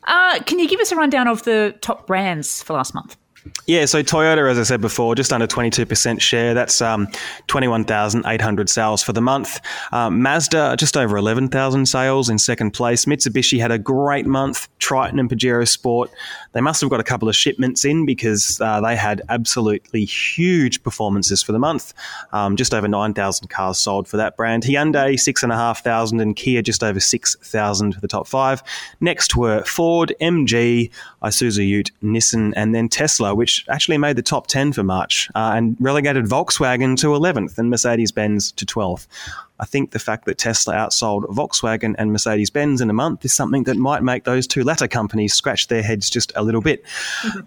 [0.03, 3.15] Uh, can you give us a rundown of the top brands for last month?
[3.65, 6.53] Yeah, so Toyota, as I said before, just under 22% share.
[6.53, 7.07] That's um,
[7.47, 9.59] 21,800 sales for the month.
[9.91, 13.05] Um, Mazda, just over 11,000 sales in second place.
[13.05, 14.67] Mitsubishi had a great month.
[14.79, 16.11] Triton and Pajero Sport,
[16.53, 20.83] they must have got a couple of shipments in because uh, they had absolutely huge
[20.83, 21.93] performances for the month.
[22.33, 24.63] Um, just over 9,000 cars sold for that brand.
[24.63, 28.61] Hyundai, 6,500, and Kia, just over 6,000 for the top five.
[28.99, 30.91] Next were Ford, MG,
[31.23, 35.53] Isuzu Ute, Nissan, and then Tesla which actually made the top 10 for March uh,
[35.55, 39.07] and relegated Volkswagen to 11th and Mercedes Benz to 12th.
[39.61, 43.31] I think the fact that Tesla outsold Volkswagen and Mercedes Benz in a month is
[43.31, 46.83] something that might make those two latter companies scratch their heads just a little bit.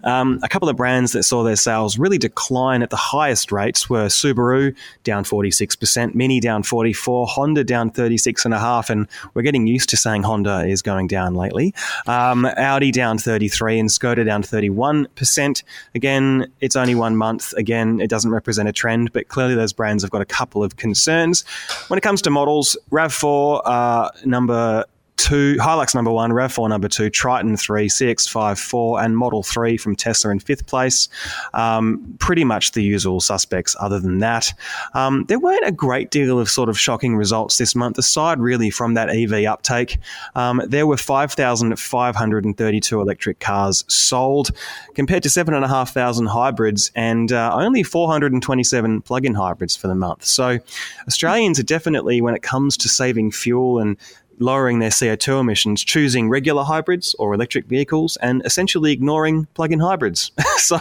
[0.05, 3.89] Um, a couple of brands that saw their sales really decline at the highest rates
[3.89, 4.73] were Subaru
[5.03, 10.65] down 46%, Mini down 44, Honda down 36.5, and we're getting used to saying Honda
[10.65, 11.73] is going down lately.
[12.07, 15.63] Um, Audi down 33 and Skoda down 31%.
[15.93, 17.51] Again, it's only one month.
[17.53, 20.77] Again, it doesn't represent a trend, but clearly those brands have got a couple of
[20.77, 21.43] concerns.
[21.89, 24.85] When it comes to models, RAV4 uh, number
[25.17, 29.95] two, Hilux number one, RAV4 number two, Triton three, CX5 four, and Model three from
[29.95, 31.07] Tesla in fifth place.
[31.53, 33.75] Um, pretty much the usual suspects.
[33.79, 34.53] Other than that,
[34.93, 38.69] um, there weren't a great deal of sort of shocking results this month, aside really
[38.69, 39.97] from that EV uptake.
[40.35, 44.51] Um, there were 5,532 electric cars sold,
[44.93, 50.25] compared to 7,500 hybrids, and uh, only 427 plug-in hybrids for the month.
[50.25, 50.59] So
[51.07, 53.97] Australians are definitely, when it comes to saving fuel and
[54.39, 59.79] lowering their CO2 emissions, choosing regular hybrids or electric vehicles, and essentially ignoring plug in
[59.79, 60.31] hybrids.
[60.57, 60.79] so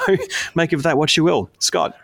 [0.54, 1.50] make of that what you will.
[1.58, 1.96] Scott.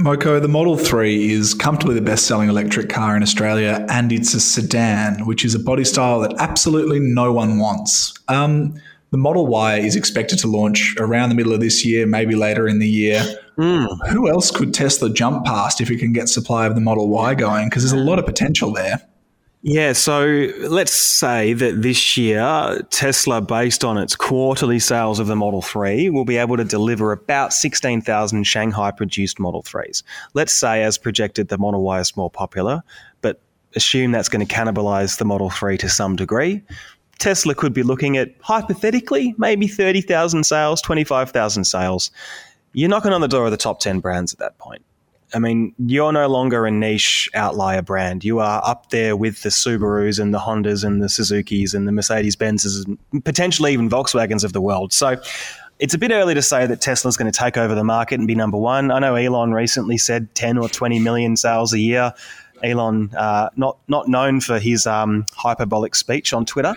[0.00, 4.34] Moko, the Model 3 is comfortably the best selling electric car in Australia, and it's
[4.34, 8.12] a sedan, which is a body style that absolutely no one wants.
[8.26, 8.74] Um,
[9.12, 12.66] the Model Y is expected to launch around the middle of this year, maybe later
[12.66, 13.24] in the year.
[13.56, 13.86] Mm.
[14.08, 17.34] Who else could Tesla jump past if it can get supply of the Model Y
[17.36, 17.68] going?
[17.68, 19.00] Because there's a lot of potential there.
[19.66, 25.36] Yeah, so let's say that this year, Tesla, based on its quarterly sales of the
[25.36, 30.02] Model 3, will be able to deliver about 16,000 Shanghai produced Model 3s.
[30.34, 32.82] Let's say, as projected, the Model Y is more popular,
[33.22, 33.40] but
[33.74, 36.60] assume that's going to cannibalize the Model 3 to some degree.
[37.18, 42.10] Tesla could be looking at, hypothetically, maybe 30,000 sales, 25,000 sales.
[42.74, 44.84] You're knocking on the door of the top 10 brands at that point.
[45.34, 48.24] I mean, you're no longer a niche outlier brand.
[48.24, 51.92] You are up there with the Subarus and the Hondas and the Suzukis and the
[51.92, 54.92] Mercedes Benzes and potentially even Volkswagens of the world.
[54.92, 55.16] So
[55.80, 58.28] it's a bit early to say that Tesla's going to take over the market and
[58.28, 58.90] be number one.
[58.90, 62.12] I know Elon recently said 10 or 20 million sales a year.
[62.62, 66.74] Elon, uh, not not known for his um, hyperbolic speech on Twitter,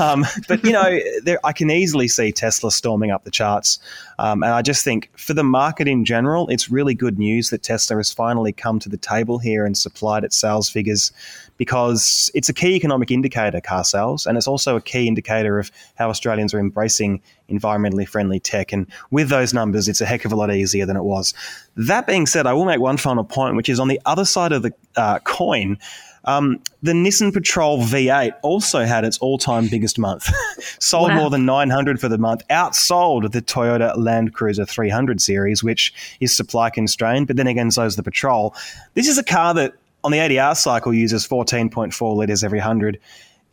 [0.00, 3.78] um, but you know, there, I can easily see Tesla storming up the charts,
[4.18, 7.62] um, and I just think for the market in general, it's really good news that
[7.62, 11.12] Tesla has finally come to the table here and supplied its sales figures
[11.56, 15.70] because it's a key economic indicator, car sales, and it's also a key indicator of
[15.96, 18.72] how Australians are embracing environmentally friendly tech.
[18.72, 21.34] And with those numbers, it's a heck of a lot easier than it was.
[21.76, 24.52] That being said, I will make one final point, which is on the other side
[24.52, 25.78] of the uh, coin.
[26.24, 30.28] Um, the Nissan Patrol V8 also had its all-time biggest month.
[30.78, 31.16] Sold wow.
[31.16, 32.46] more than 900 for the month.
[32.48, 37.28] Outsold the Toyota Land Cruiser 300 series, which is supply constrained.
[37.28, 38.54] But then again, so is the Patrol.
[38.94, 43.00] This is a car that on the ADR cycle uses 14.4 litres every 100.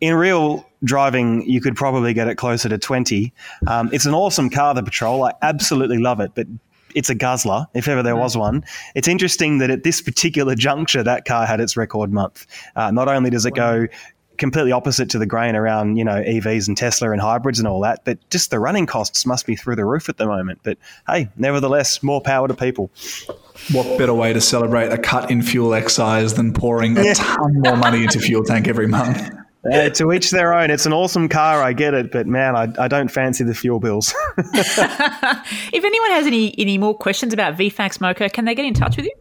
[0.02, 3.34] In real driving, you could probably get it closer to 20.
[3.68, 5.24] Um, it's an awesome car, the Patrol.
[5.24, 6.48] I absolutely love it, but
[6.96, 8.64] it's a guzzler, if ever there was one.
[8.96, 12.48] It's interesting that at this particular juncture, that car had its record month.
[12.76, 13.88] Uh, not only does it go
[14.38, 17.82] completely opposite to the grain around you know EVs and Tesla and hybrids and all
[17.82, 20.60] that, but just the running costs must be through the roof at the moment.
[20.64, 20.78] But
[21.08, 22.92] hey, nevertheless, more power to people.
[23.72, 27.14] What better way to celebrate a cut in fuel excise than pouring a yeah.
[27.14, 29.32] ton more money into fuel tank every month?
[29.72, 30.70] Uh, to each their own.
[30.70, 33.80] It's an awesome car, I get it, but man, I, I don't fancy the fuel
[33.80, 34.14] bills.
[34.38, 38.98] if anyone has any any more questions about VFACTS Moko, can they get in touch
[38.98, 39.14] with you?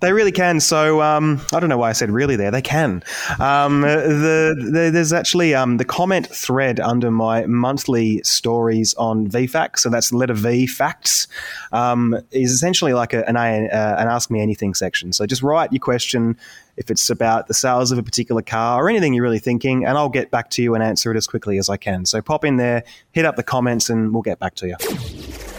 [0.00, 0.60] They really can.
[0.60, 2.50] So um, I don't know why I said really there.
[2.50, 3.02] They can.
[3.38, 9.78] Um, the, the, there's actually um, the comment thread under my monthly stories on VFACTS.
[9.78, 11.28] So that's the letter V facts.
[11.70, 15.12] Um, is essentially like a, an, uh, an Ask Me Anything section.
[15.12, 16.36] So just write your question
[16.76, 19.96] if it's about the sales of a particular car or anything you're really thinking, and
[19.98, 22.04] I'll get back to you and answer it as quickly as I can.
[22.06, 24.76] So pop in there, hit up the comments, and we'll get back to you.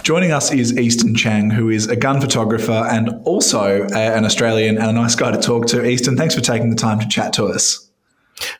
[0.04, 4.78] Joining us is Easton Chang, who is a gun photographer and also a, an Australian
[4.78, 5.86] and a nice guy to talk to.
[5.86, 7.90] Easton, thanks for taking the time to chat to us.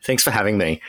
[0.04, 0.80] Thanks for having me.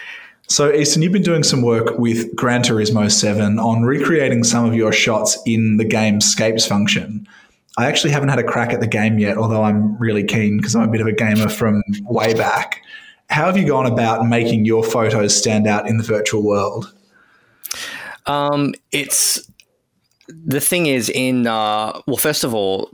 [0.48, 4.76] So, Easton, you've been doing some work with Gran Turismo 7 on recreating some of
[4.76, 7.28] your shots in the game's scapes function.
[7.78, 10.76] I actually haven't had a crack at the game yet, although I'm really keen because
[10.76, 12.82] I'm a bit of a gamer from way back.
[13.30, 16.94] How have you gone about making your photos stand out in the virtual world?
[18.28, 19.50] Um, it's
[20.28, 22.90] the thing is, in uh, well, first of all,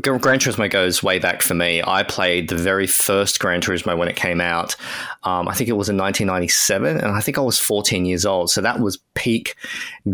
[0.00, 1.82] Gran Turismo goes way back for me.
[1.82, 4.76] I played the very first Gran Turismo when it came out.
[5.22, 8.50] Um, I think it was in 1997, and I think I was 14 years old.
[8.50, 9.56] So that was peak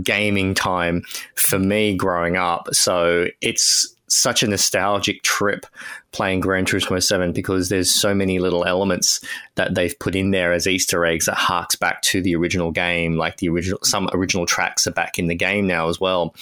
[0.03, 1.03] gaming time
[1.37, 2.69] for me growing up.
[2.75, 5.67] So it's such a nostalgic trip
[6.11, 9.21] playing Gran Turismo 7 because there's so many little elements
[9.55, 13.17] that they've put in there as Easter eggs that harks back to the original game.
[13.17, 16.35] Like the original, some original tracks are back in the game now as well.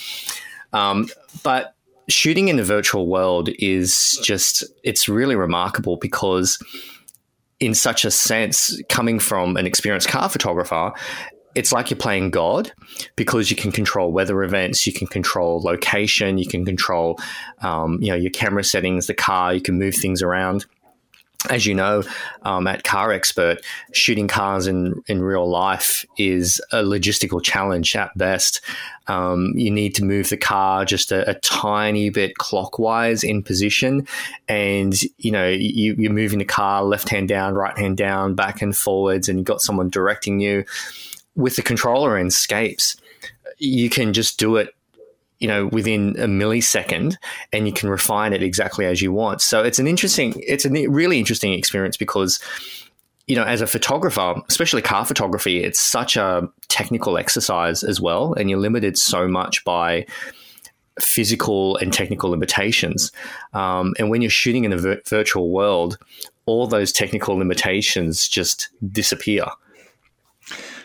[0.73, 1.09] Um,
[1.43, 1.75] but
[2.09, 6.59] shooting in the virtual world is just, it's really remarkable because
[7.61, 10.93] in such a sense, coming from an experienced car photographer,
[11.55, 12.73] it's like you're playing God
[13.17, 17.19] because you can control weather events, you can control location, you can control,
[17.63, 20.67] um, you know, your camera settings, the car, you can move things around.
[21.49, 22.03] As you know,
[22.43, 28.17] um, at Car Expert, shooting cars in, in real life is a logistical challenge at
[28.19, 28.61] best.
[29.07, 34.07] Um, you need to move the car just a, a, tiny bit clockwise in position,
[34.49, 38.61] and you know you, you're moving the car left hand down, right hand down, back
[38.61, 40.65] and forwards, and you've got someone directing you
[41.39, 42.97] with the controller and scapes,
[43.59, 44.75] you can just do it
[45.39, 47.17] you know within a millisecond
[47.53, 49.41] and you can refine it exactly as you want.
[49.41, 52.41] So it's an interesting it's a really interesting experience because
[53.27, 58.35] you know as a photographer especially car photography it's such a technical exercise as well.
[58.35, 60.07] And you're limited so much by
[61.01, 63.13] physical and technical limitations.
[63.53, 65.99] Um, and when you're shooting in a vir- virtual world
[66.47, 69.45] all those technical limitations just disappear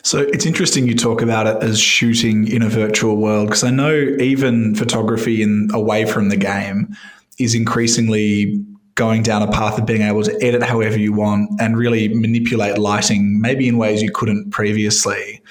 [0.03, 3.69] so it's interesting you talk about it as shooting in a virtual world because I
[3.69, 6.95] know even photography in away from the game
[7.39, 8.63] is increasingly
[8.95, 12.77] going down a path of being able to edit however you want and really manipulate
[12.77, 15.41] lighting maybe in ways you couldn't previously.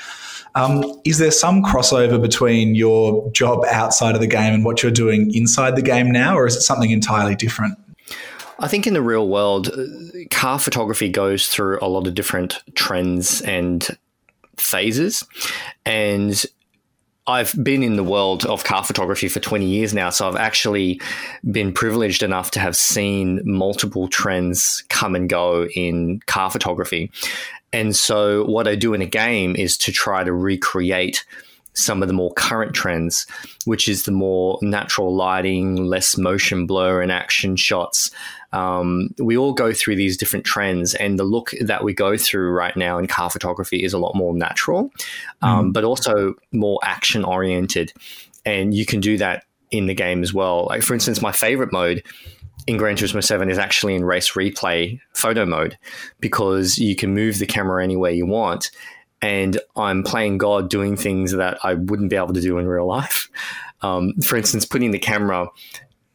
[0.54, 4.92] Um, is there some crossover between your job outside of the game and what you're
[4.92, 7.78] doing inside the game now, or is it something entirely different?
[8.58, 9.86] I think in the real world, uh,
[10.30, 13.96] car photography goes through a lot of different trends and
[14.56, 15.24] phases.
[15.84, 16.44] And
[17.26, 21.00] I've been in the world of car photography for 20 years now, so I've actually
[21.50, 27.12] been privileged enough to have seen multiple trends come and go in car photography.
[27.72, 31.24] And so, what I do in a game is to try to recreate
[31.74, 33.26] some of the more current trends,
[33.64, 38.10] which is the more natural lighting, less motion blur and action shots,
[38.52, 42.50] um, we all go through these different trends, and the look that we go through
[42.50, 44.92] right now in car photography is a lot more natural,
[45.40, 45.72] um, mm.
[45.72, 47.92] but also more action oriented.
[48.44, 50.66] And you can do that in the game as well.
[50.66, 52.02] Like, for instance, my favorite mode
[52.66, 55.78] in Gran Turismo 7 is actually in race replay photo mode
[56.20, 58.70] because you can move the camera anywhere you want.
[59.20, 62.86] And I'm playing God doing things that I wouldn't be able to do in real
[62.86, 63.28] life.
[63.80, 65.48] Um, for instance, putting the camera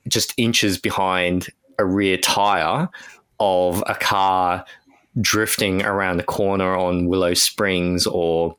[0.08, 2.90] just inches behind a rear tire
[3.40, 4.66] of a car
[5.20, 8.56] drifting around the corner on Willow Springs or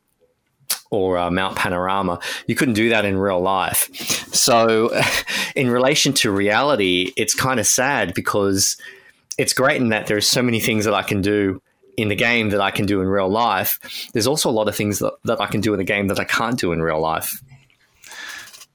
[0.91, 2.19] or uh, Mount Panorama.
[2.47, 3.95] You couldn't do that in real life.
[4.35, 4.91] So,
[5.55, 8.77] in relation to reality, it's kind of sad because
[9.37, 11.63] it's great in that there's so many things that I can do
[11.97, 13.79] in the game that I can do in real life.
[14.13, 16.21] There's also a lot of things that, that I can do in the game that
[16.21, 17.43] I can't do in real life.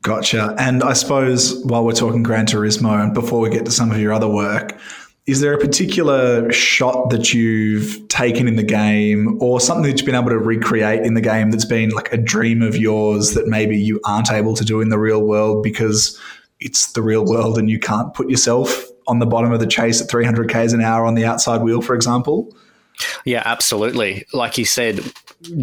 [0.04, 0.54] Gotcha.
[0.60, 4.00] And I suppose while we're talking Gran Turismo and before we get to some of
[4.00, 4.78] your other work,
[5.26, 10.06] is there a particular shot that you've taken in the game or something that you've
[10.06, 13.48] been able to recreate in the game that's been like a dream of yours that
[13.48, 16.20] maybe you aren't able to do in the real world because
[16.60, 20.02] it's the real world and you can't put yourself on the bottom of the chase
[20.02, 22.54] at 300 k's an hour on the outside wheel, for example?
[23.24, 24.26] Yeah, absolutely.
[24.34, 25.00] Like you said,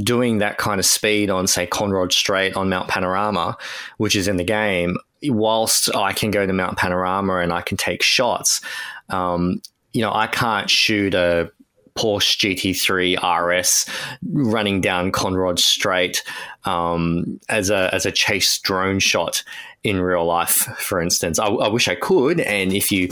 [0.03, 3.57] doing that kind of speed on, say, Conrod Straight on Mount Panorama,
[3.97, 7.77] which is in the game, whilst I can go to Mount Panorama and I can
[7.77, 8.61] take shots,
[9.09, 9.61] um,
[9.93, 11.51] you know, I can't shoot a
[11.97, 13.87] Porsche GT3 RS
[14.33, 16.23] running down Conrod Straight
[16.65, 19.43] um, as a as a chase drone shot
[19.83, 20.53] in real life.
[20.79, 23.09] For instance, I, I wish I could, and if you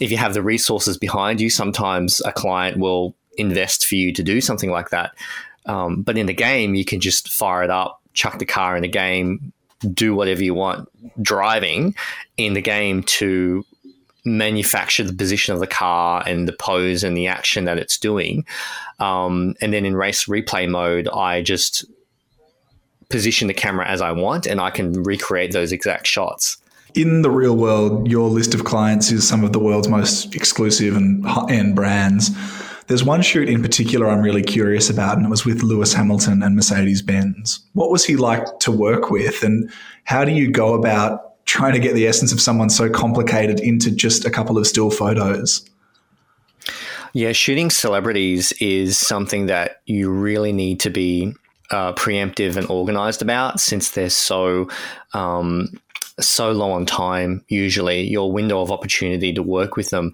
[0.00, 4.22] if you have the resources behind you, sometimes a client will invest for you to
[4.22, 5.14] do something like that.
[5.66, 8.82] Um, but in the game, you can just fire it up, chuck the car in
[8.82, 9.52] the game,
[9.92, 10.88] do whatever you want
[11.22, 11.94] driving
[12.36, 13.64] in the game to
[14.24, 18.44] manufacture the position of the car and the pose and the action that it's doing.
[18.98, 21.84] Um, and then in race replay mode, I just
[23.08, 26.58] position the camera as I want and I can recreate those exact shots.
[26.94, 30.96] In the real world, your list of clients is some of the world's most exclusive
[30.96, 32.30] and high end brands.
[32.90, 36.42] There's one shoot in particular I'm really curious about, and it was with Lewis Hamilton
[36.42, 37.60] and Mercedes Benz.
[37.74, 39.70] What was he like to work with, and
[40.02, 43.92] how do you go about trying to get the essence of someone so complicated into
[43.92, 45.64] just a couple of still photos?
[47.12, 51.32] Yeah, shooting celebrities is something that you really need to be
[51.70, 54.68] uh, preemptive and organized about since they're so
[55.14, 55.80] um,
[56.20, 60.12] so low on time, usually, your window of opportunity to work with them.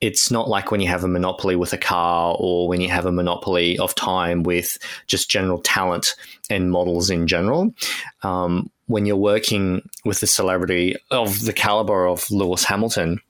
[0.00, 3.06] It's not like when you have a monopoly with a car or when you have
[3.06, 6.14] a monopoly of time with just general talent
[6.50, 7.74] and models in general.
[8.22, 13.20] Um, when you're working with a celebrity of the caliber of Lewis Hamilton,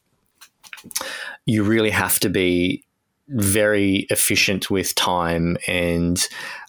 [1.46, 2.84] you really have to be
[3.28, 6.26] very efficient with time and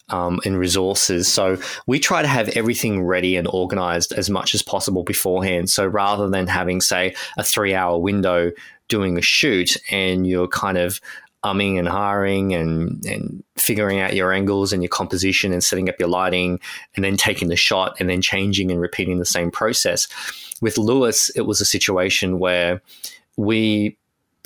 [0.09, 1.31] um, and resources.
[1.31, 1.57] So
[1.87, 5.69] we try to have everything ready and organized as much as possible beforehand.
[5.69, 8.51] So rather than having, say, a three hour window
[8.87, 10.99] doing a shoot and you're kind of
[11.45, 15.95] umming and hiring and, and figuring out your angles and your composition and setting up
[15.99, 16.59] your lighting
[16.95, 20.07] and then taking the shot and then changing and repeating the same process.
[20.61, 22.81] With Lewis, it was a situation where
[23.37, 23.97] we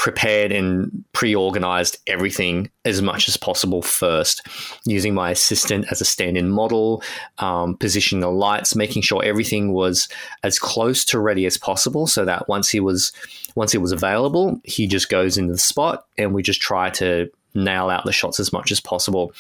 [0.04, 4.46] prepared and pre-organized everything as much as possible first
[4.86, 7.02] using my assistant as a stand-in model
[7.38, 10.10] um, positioning the lights making sure everything was
[10.44, 13.14] as close to ready as possible so that once he was
[13.56, 17.32] once he was available he just goes into the spot and we just try to
[17.56, 19.32] nail out the shots as much as possible.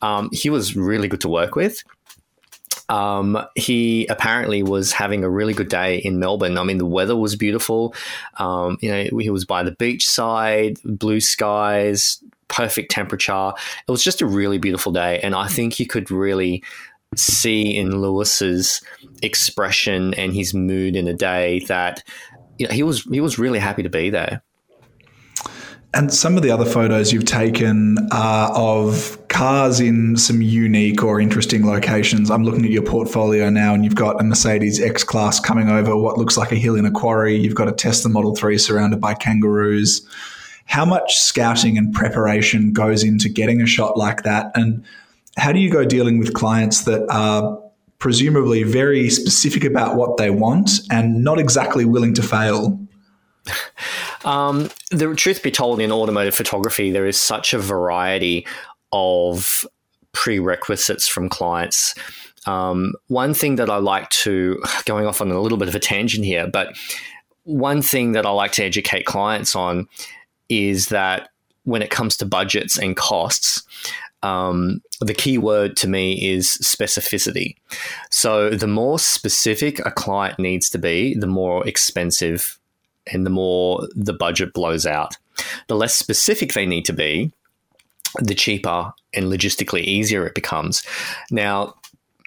[0.00, 1.82] Um, he was really good to work with
[2.88, 6.58] um, he apparently was having a really good day in Melbourne.
[6.58, 7.94] I mean, the weather was beautiful.
[8.38, 13.52] Um, you know, he was by the beach side, blue skies, perfect temperature.
[13.86, 16.62] It was just a really beautiful day, and I think you could really
[17.16, 18.82] see in Lewis's
[19.22, 22.02] expression and his mood in a day that
[22.58, 24.42] you know, he was he was really happy to be there.
[25.94, 31.20] And some of the other photos you've taken are of cars in some unique or
[31.20, 32.30] interesting locations.
[32.30, 35.96] I'm looking at your portfolio now, and you've got a Mercedes X Class coming over
[35.96, 37.36] what looks like a hill in a quarry.
[37.36, 40.06] You've got a Tesla Model 3 surrounded by kangaroos.
[40.66, 44.50] How much scouting and preparation goes into getting a shot like that?
[44.54, 44.84] And
[45.36, 47.58] how do you go dealing with clients that are
[47.98, 52.78] presumably very specific about what they want and not exactly willing to fail?
[54.24, 58.44] Um, the truth be told, in automotive photography, there is such a variety
[58.92, 59.66] of
[60.12, 61.94] prerequisites from clients.
[62.46, 65.80] Um, one thing that I like to, going off on a little bit of a
[65.80, 66.76] tangent here, but
[67.44, 69.88] one thing that I like to educate clients on
[70.48, 71.28] is that
[71.64, 73.62] when it comes to budgets and costs,
[74.22, 77.54] um, the key word to me is specificity.
[78.10, 82.58] So, the more specific a client needs to be, the more expensive
[83.06, 85.16] and the more the budget blows out.
[85.68, 87.32] The less specific they need to be,
[88.16, 90.82] the cheaper and logistically easier it becomes.
[91.30, 91.74] Now,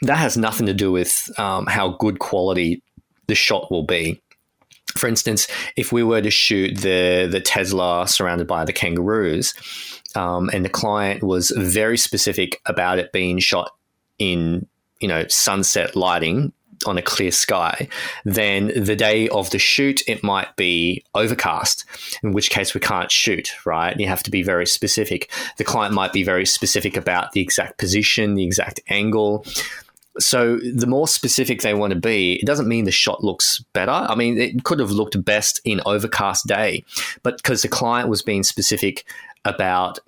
[0.02, 2.82] that has nothing to do with um, how good quality
[3.28, 4.22] the shot will be.
[4.98, 9.54] For instance, if we were to shoot the the Tesla surrounded by the kangaroos,
[10.16, 13.72] um, and the client was very specific about it being shot
[14.20, 14.68] in
[15.00, 16.52] you know sunset lighting
[16.84, 17.88] on a clear sky,
[18.26, 21.86] then the day of the shoot, it might be overcast,
[22.24, 24.00] in which case we can't shoot, right?
[24.00, 25.32] You have to be very specific.
[25.58, 29.46] The client might be very specific about the exact position, the exact angle.
[30.20, 33.92] So the more specific they want to be, it doesn't mean the shot looks better.
[33.92, 36.84] I mean, it could have looked best in overcast day,
[37.24, 39.06] but because the client was being specific
[39.46, 40.00] about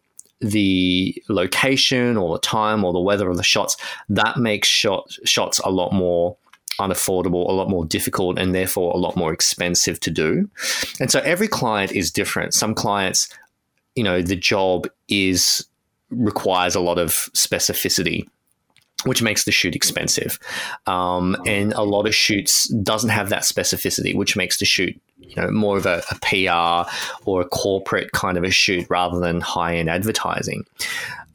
[0.41, 3.77] the location or the time or the weather of the shots,
[4.09, 6.35] that makes shot, shots a lot more
[6.79, 10.49] unaffordable, a lot more difficult, and therefore a lot more expensive to do.
[10.99, 12.53] And so every client is different.
[12.53, 13.29] Some clients,
[13.95, 15.65] you know, the job is
[16.09, 18.27] requires a lot of specificity
[19.05, 20.39] which makes the shoot expensive.
[20.87, 24.99] Um, and a lot of shoots doesn't have that specificity, which makes the shoot
[25.29, 26.89] you know more of a, a PR
[27.25, 30.65] or a corporate kind of a shoot rather than high end advertising.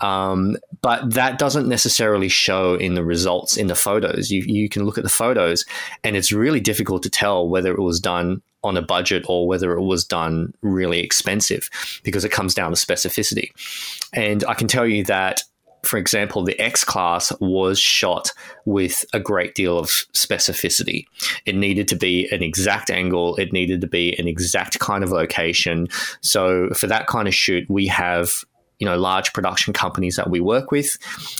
[0.01, 4.31] Um, but that doesn't necessarily show in the results in the photos.
[4.31, 5.65] You, you can look at the photos,
[6.05, 9.73] and it's really difficult to tell whether it was done on a budget or whether
[9.73, 11.71] it was done really expensive
[12.03, 13.51] because it comes down to specificity.
[14.13, 15.43] And I can tell you that
[15.83, 18.33] for example, the X class was shot
[18.65, 21.05] with a great deal of specificity.
[21.47, 25.11] It needed to be an exact angle, it needed to be an exact kind of
[25.11, 25.89] location.
[26.21, 28.45] So, for that kind of shoot, we have
[28.79, 30.99] you know large production companies that we work with,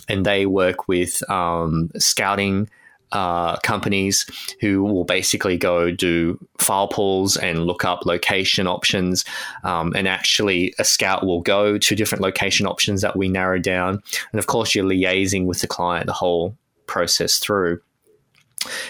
[0.09, 2.69] and they work with um, scouting.
[3.11, 4.27] Uh, companies
[4.61, 9.25] who will basically go do file pulls and look up location options.
[9.65, 14.03] Um, and actually, a scout will go to different location options that we narrow down.
[14.33, 16.55] And of course, you're liaising with the client the whole
[16.87, 17.81] process through.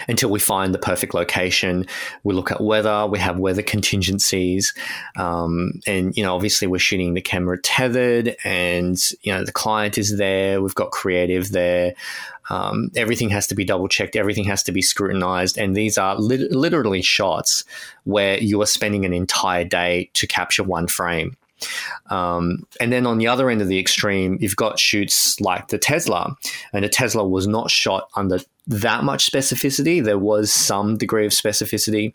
[0.07, 1.85] until we find the perfect location.
[2.23, 4.73] We look at weather, we have weather contingencies.
[5.15, 9.97] Um, and, you know, obviously we're shooting the camera tethered and, you know, the client
[9.97, 10.61] is there.
[10.61, 11.93] We've got creative there.
[12.49, 14.15] Um, everything has to be double checked.
[14.15, 15.57] Everything has to be scrutinized.
[15.57, 17.63] And these are li- literally shots
[18.03, 21.35] where you are spending an entire day to capture one frame.
[22.09, 25.77] Um, and then on the other end of the extreme, you've got shoots like the
[25.77, 26.35] Tesla,
[26.73, 30.03] and the Tesla was not shot under that much specificity.
[30.03, 32.13] There was some degree of specificity.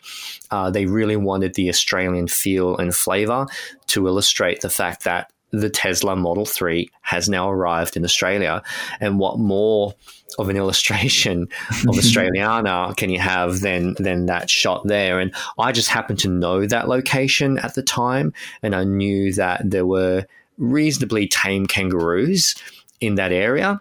[0.51, 3.45] Uh, they really wanted the Australian feel and flavor
[3.87, 8.61] to illustrate the fact that the Tesla Model 3 has now arrived in Australia.
[8.99, 9.93] And what more
[10.37, 15.19] of an illustration of Australiana can you have than than that shot there?
[15.19, 19.61] And I just happened to know that location at the time, and I knew that
[19.63, 20.25] there were
[20.57, 22.55] reasonably tame kangaroos
[23.01, 23.79] in that area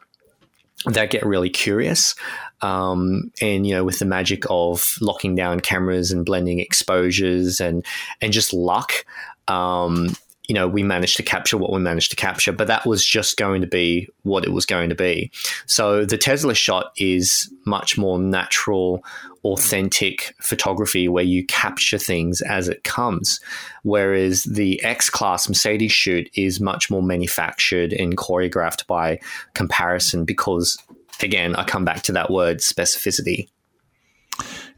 [0.86, 2.14] that get really curious.
[2.61, 7.84] Um, and you know, with the magic of locking down cameras and blending exposures and
[8.20, 9.05] and just luck,
[9.48, 10.14] um,
[10.49, 13.38] you know, we managed to capture what we managed to capture, but that was just
[13.38, 15.30] going to be what it was going to be.
[15.66, 19.03] So the Tesla shot is much more natural,
[19.45, 23.40] authentic photography where you capture things as it comes.
[23.84, 29.20] Whereas the X Class Mercedes shoot is much more manufactured and choreographed by
[29.55, 30.76] comparison because,
[31.22, 33.49] again, I come back to that word specificity.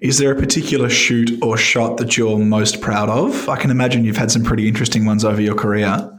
[0.00, 3.48] Is there a particular shoot or shot that you're most proud of?
[3.48, 6.12] I can imagine you've had some pretty interesting ones over your career.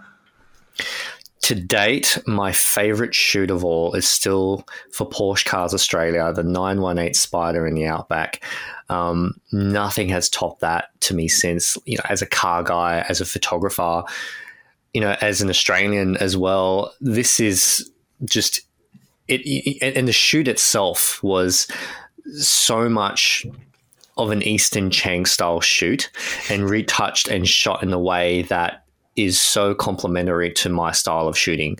[1.41, 7.13] To date, my favorite shoot of all is still for Porsche Cars Australia, the 918
[7.13, 8.43] Spider in the Outback.
[8.89, 13.21] Um, nothing has topped that to me since, you know, as a car guy, as
[13.21, 14.03] a photographer,
[14.93, 16.93] you know, as an Australian as well.
[16.99, 17.89] This is
[18.25, 18.61] just
[19.27, 21.67] it, it and the shoot itself was
[22.34, 23.45] so much
[24.17, 26.09] of an Easton Chang style shoot
[26.49, 28.84] and retouched and shot in a way that
[29.15, 31.78] is so complementary to my style of shooting.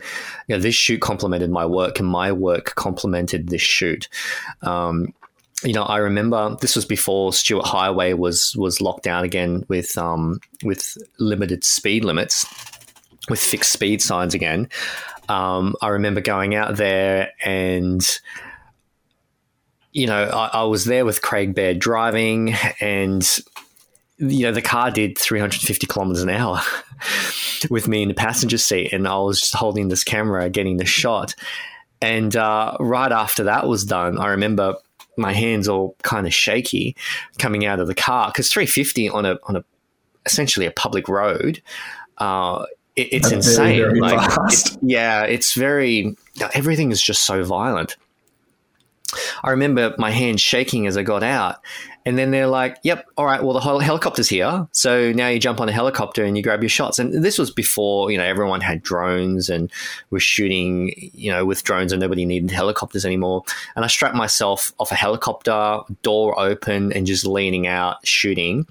[0.48, 4.10] You know, this shoot complemented my work, and my work complemented this shoot.
[4.62, 5.14] Um,
[5.64, 9.98] you know, I remember this was before Stuart Highway was was locked down again with
[9.98, 12.45] um, with limited speed limits,
[13.30, 14.70] with fixed speed signs again.
[15.30, 18.20] Um, I remember going out there and
[19.92, 23.28] you know, I, I, was there with Craig Baird driving, and
[24.18, 26.62] you know, the car did 350 kilometers an hour
[27.70, 30.86] with me in the passenger seat, and I was just holding this camera, getting the
[30.86, 31.36] shot.
[32.02, 34.76] And uh, right after that was done, I remember
[35.18, 36.96] my hands all kind of shaky
[37.40, 39.64] coming out of the car because 350 on a on a
[40.26, 41.62] essentially a public road.
[42.20, 42.66] Uh,
[42.96, 43.78] it, it's That's insane.
[43.78, 46.16] Very, very like, it, yeah, it's very
[46.54, 47.98] everything is just so violent.
[49.43, 51.58] I remember my hands shaking as I got out.
[52.05, 54.66] And then they're like, yep, all right, well, the helicopter's here.
[54.72, 56.99] So now you jump on a helicopter and you grab your shots.
[56.99, 59.70] And this was before, you know, everyone had drones and
[60.10, 63.43] was shooting, you know, with drones and nobody needed helicopters anymore.
[63.76, 68.68] And I strapped myself off a helicopter, door open, and just leaning out, shooting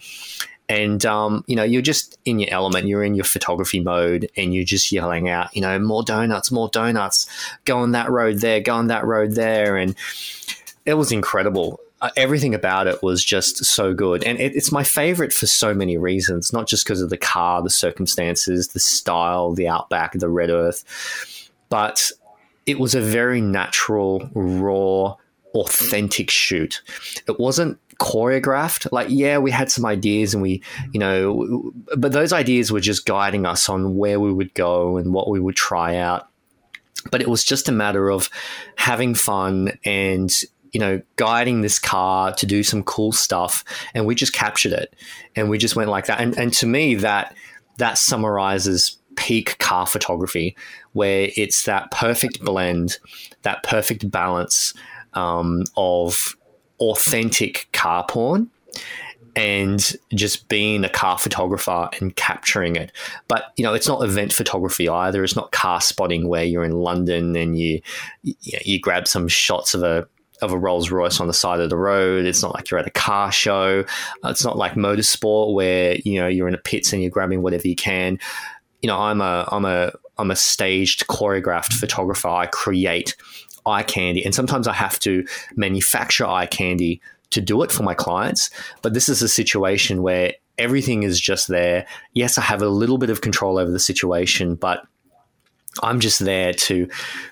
[0.69, 4.55] and um, you know you're just in your element you're in your photography mode and
[4.55, 7.27] you're just yelling out you know more donuts more donuts.
[7.64, 9.77] Go on that road there go on that road there.
[9.77, 9.95] And
[10.85, 11.81] it was incredible.
[12.03, 14.23] Uh, everything about it was just so good.
[14.23, 17.62] And it, it's my favorite for so many reasons not just because of the car
[17.62, 22.12] the circumstances the style the outback the red earth but
[22.67, 25.17] it was a very natural raw
[25.55, 26.83] authentic shoot.
[27.27, 28.90] It wasn't choreographed.
[28.92, 33.07] Like, yeah, we had some ideas and we, you know, but those ideas were just
[33.07, 36.28] guiding us on where we would go and what we would try out.
[37.11, 38.28] But it was just a matter of
[38.76, 40.32] having fun and,
[40.72, 43.64] you know, guiding this car to do some cool stuff.
[43.94, 44.94] And we just captured it
[45.36, 46.20] and we just went like that.
[46.20, 47.34] And, and to me, that,
[47.78, 50.57] that summarizes peak car photography
[50.92, 52.99] where it's that perfect blend,
[53.42, 54.74] that perfect balance
[55.14, 56.36] um, of
[56.81, 58.51] authentic car porn
[59.37, 62.91] and just being a car photographer and capturing it.
[63.29, 65.22] But you know, it's not event photography either.
[65.22, 67.83] It's not car spotting where you're in London and you
[68.22, 70.09] you, grab some shots of a
[70.43, 72.24] of a Rolls Royce on the side of the road.
[72.24, 73.85] It's not like you're at a car show.
[74.24, 77.68] It's not like motorsport where you know you're in a pits and you're grabbing whatever
[77.68, 78.18] you can.
[78.81, 82.29] You know, I'm a I'm a I'm a staged choreographed photographer.
[82.29, 83.16] I create
[83.67, 84.25] eye candy.
[84.25, 87.01] And sometimes I have to manufacture eye candy
[87.31, 88.51] to do it for my clients.
[88.83, 91.87] But this is a situation where everything is just there.
[92.14, 94.87] Yes, I have a little bit of control over the situation, but
[95.83, 96.89] I'm just there to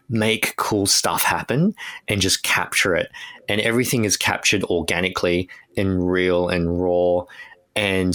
[0.08, 1.74] make cool stuff happen
[2.08, 3.10] and just capture it.
[3.48, 7.22] And everything is captured organically and real and raw.
[7.74, 8.14] And,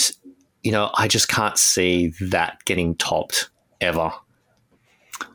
[0.64, 3.50] you know, I just can't see that getting topped
[3.82, 4.12] ever.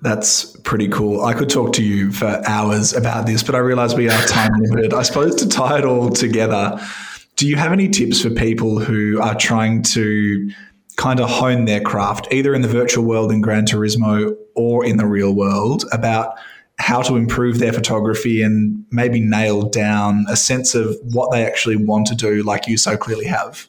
[0.02, 1.24] That's pretty cool.
[1.24, 4.52] I could talk to you for hours about this, but I realize we are time
[4.58, 4.92] limited.
[4.92, 6.78] I suppose to tie it all together,
[7.36, 10.50] do you have any tips for people who are trying to
[10.96, 14.96] kind of hone their craft, either in the virtual world in Gran Turismo or in
[14.96, 16.38] the real world, about
[16.78, 21.76] how to improve their photography and maybe nail down a sense of what they actually
[21.76, 23.68] want to do, like you so clearly have?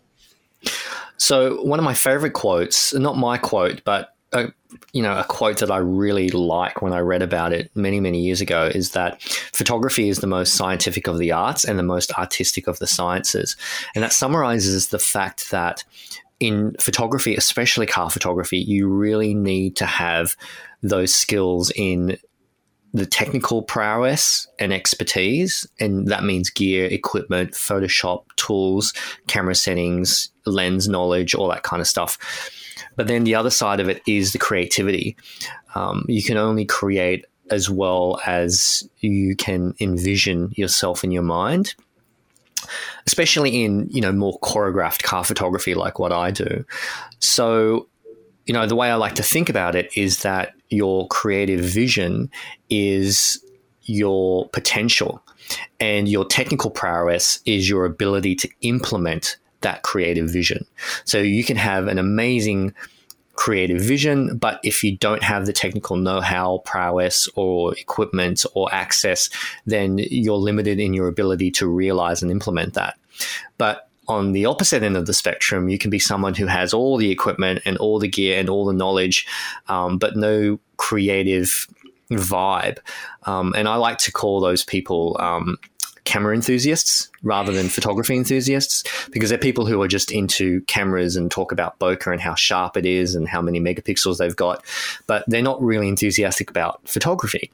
[1.18, 4.53] So, one of my favorite quotes, not my quote, but a,
[4.91, 8.21] you know, a quote that I really like when I read about it many, many
[8.21, 12.11] years ago is that photography is the most scientific of the arts and the most
[12.13, 13.55] artistic of the sciences.
[13.95, 15.83] And that summarizes the fact that
[16.39, 20.36] in photography, especially car photography, you really need to have
[20.83, 22.17] those skills in
[22.93, 25.67] the technical prowess and expertise.
[25.79, 28.93] And that means gear, equipment, Photoshop, tools,
[29.27, 32.17] camera settings, lens knowledge, all that kind of stuff.
[32.95, 35.15] But then the other side of it is the creativity.
[35.75, 41.75] Um, you can only create as well as you can envision yourself in your mind
[43.05, 46.65] especially in you know more choreographed car photography like what I do.
[47.19, 47.87] So,
[48.45, 52.29] you know, the way I like to think about it is that your creative vision
[52.69, 53.43] is
[53.83, 55.21] your potential,
[55.79, 60.63] and your technical prowess is your ability to implement that creative vision.
[61.05, 62.74] So you can have an amazing
[63.34, 68.74] creative vision, but if you don't have the technical know how, prowess, or equipment or
[68.74, 69.30] access,
[69.66, 72.95] then you're limited in your ability to realize and implement that.
[73.57, 76.95] But on the opposite end of the spectrum, you can be someone who has all
[76.97, 79.26] the equipment and all the gear and all the knowledge,
[79.68, 81.68] um, but no creative
[82.11, 82.78] vibe.
[83.24, 85.57] Um, and I like to call those people um,
[86.05, 91.29] camera enthusiasts rather than photography enthusiasts because they're people who are just into cameras and
[91.29, 94.63] talk about bokeh and how sharp it is and how many megapixels they've got,
[95.07, 97.51] but they're not really enthusiastic about photography.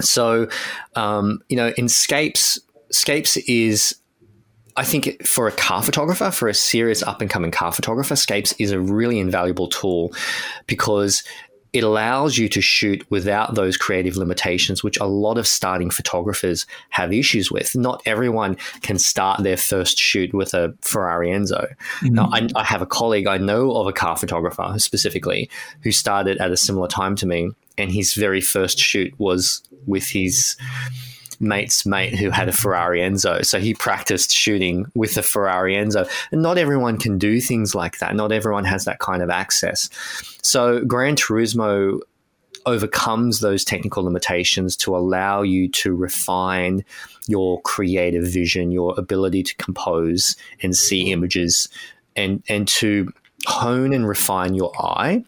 [0.00, 0.48] So,
[0.94, 2.58] um, you know, in Scapes,
[2.90, 3.94] Scapes is
[4.78, 8.52] I think for a car photographer, for a serious up and coming car photographer, Scapes
[8.60, 10.12] is a really invaluable tool
[10.68, 11.24] because
[11.72, 16.66] it allows you to shoot without those creative limitations, which a lot of starting photographers
[16.90, 17.76] have issues with.
[17.76, 21.68] Not everyone can start their first shoot with a Ferrari Enzo.
[22.00, 22.14] Mm-hmm.
[22.14, 25.50] Now, I, I, have a colleague I know of a car photographer specifically
[25.82, 30.08] who started at a similar time to me, and his very first shoot was with
[30.08, 30.56] his
[31.40, 33.44] mate's mate who had a Ferrari Enzo.
[33.44, 36.08] So he practiced shooting with a Ferrari Enzo.
[36.32, 38.14] And not everyone can do things like that.
[38.14, 39.88] Not everyone has that kind of access.
[40.42, 42.00] So Gran Turismo
[42.66, 46.84] overcomes those technical limitations to allow you to refine
[47.26, 51.68] your creative vision, your ability to compose and see images,
[52.16, 53.12] and and to
[53.46, 55.24] hone and refine your eye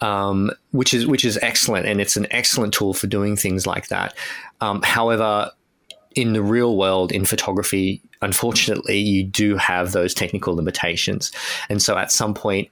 [0.00, 3.88] um, which is which is excellent, and it's an excellent tool for doing things like
[3.88, 4.14] that.
[4.60, 5.50] Um, however,
[6.14, 11.32] in the real world, in photography, unfortunately, you do have those technical limitations,
[11.68, 12.68] and so at some point,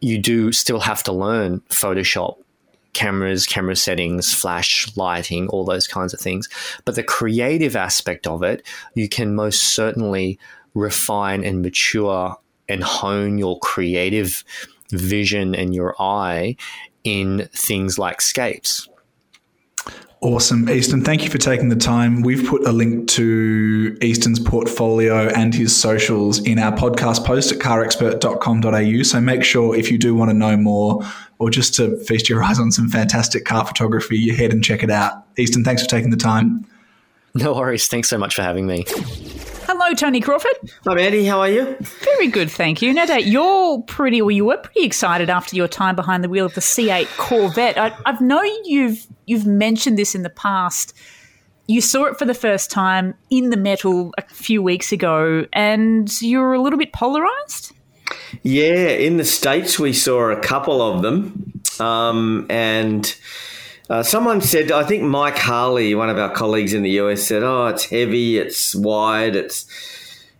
[0.00, 2.36] you do still have to learn Photoshop
[2.96, 6.48] cameras, camera settings, flash lighting, all those kinds of things.
[6.86, 10.38] But the creative aspect of it, you can most certainly
[10.72, 12.36] refine and mature
[12.70, 14.42] and hone your creative
[14.90, 16.56] vision and your eye
[17.04, 18.88] in things like scapes.
[20.22, 20.68] Awesome.
[20.70, 22.22] Easton, thank you for taking the time.
[22.22, 27.58] We've put a link to Easton's portfolio and his socials in our podcast post at
[27.58, 29.02] carexpert.com.au.
[29.02, 31.02] So make sure if you do want to know more
[31.38, 34.82] or just to feast your eyes on some fantastic car photography, you head and check
[34.82, 35.26] it out.
[35.36, 36.66] Easton, thanks for taking the time.
[37.34, 37.86] No worries.
[37.86, 38.84] Thanks so much for having me.
[39.68, 40.52] Hello, Tony Crawford.
[40.86, 41.24] I'm Eddie.
[41.24, 41.76] How are you?
[41.80, 42.94] Very good, thank you.
[42.94, 46.46] No doubt you're pretty, well, you were pretty excited after your time behind the wheel
[46.46, 47.76] of the C8 Corvette.
[47.76, 50.94] I, I've known you've you've mentioned this in the past.
[51.66, 56.08] You saw it for the first time in the metal a few weeks ago, and
[56.22, 57.72] you were a little bit polarized.
[58.44, 63.16] Yeah, in the states we saw a couple of them, um, and
[63.88, 67.42] uh, someone said, I think Mike Harley, one of our colleagues in the US, said,
[67.42, 69.66] "Oh, it's heavy, it's wide, it's."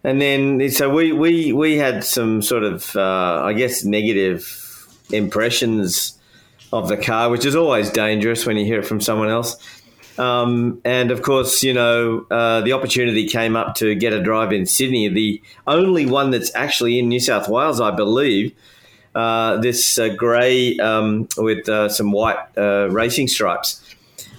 [0.02, 6.18] And then so we we we had some sort of uh, I guess negative impressions
[6.72, 9.56] of the car, which is always dangerous when you hear it from someone else.
[10.18, 14.52] Um, and of course, you know, uh, the opportunity came up to get a drive
[14.52, 18.52] in Sydney, the only one that's actually in New South Wales, I believe.
[19.16, 23.82] Uh, this uh, grey um, with uh, some white uh, racing stripes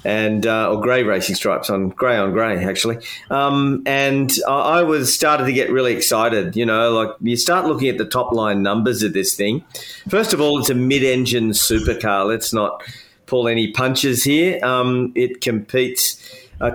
[0.06, 3.00] and uh, or grey racing stripes on grey on grey actually.
[3.32, 6.56] Um, and I, I was started to get really excited.
[6.56, 9.64] You know, like you start looking at the top line numbers of this thing.
[10.10, 12.28] First of all, it's a mid-engine supercar.
[12.28, 12.84] Let's not
[13.26, 14.64] pull any punches here.
[14.64, 16.22] Um, it competes.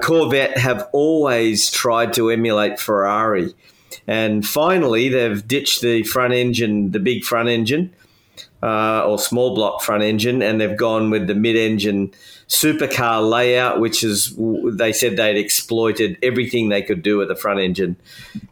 [0.03, 3.55] Corvette have always tried to emulate Ferrari.
[4.07, 7.93] And finally, they've ditched the front engine, the big front engine,
[8.63, 12.13] uh, or small block front engine, and they've gone with the mid engine
[12.49, 14.35] supercar layout, which is,
[14.73, 17.97] they said they'd exploited everything they could do with the front engine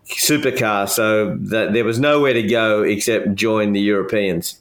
[0.07, 0.89] supercar.
[0.89, 4.60] So that there was nowhere to go except join the Europeans.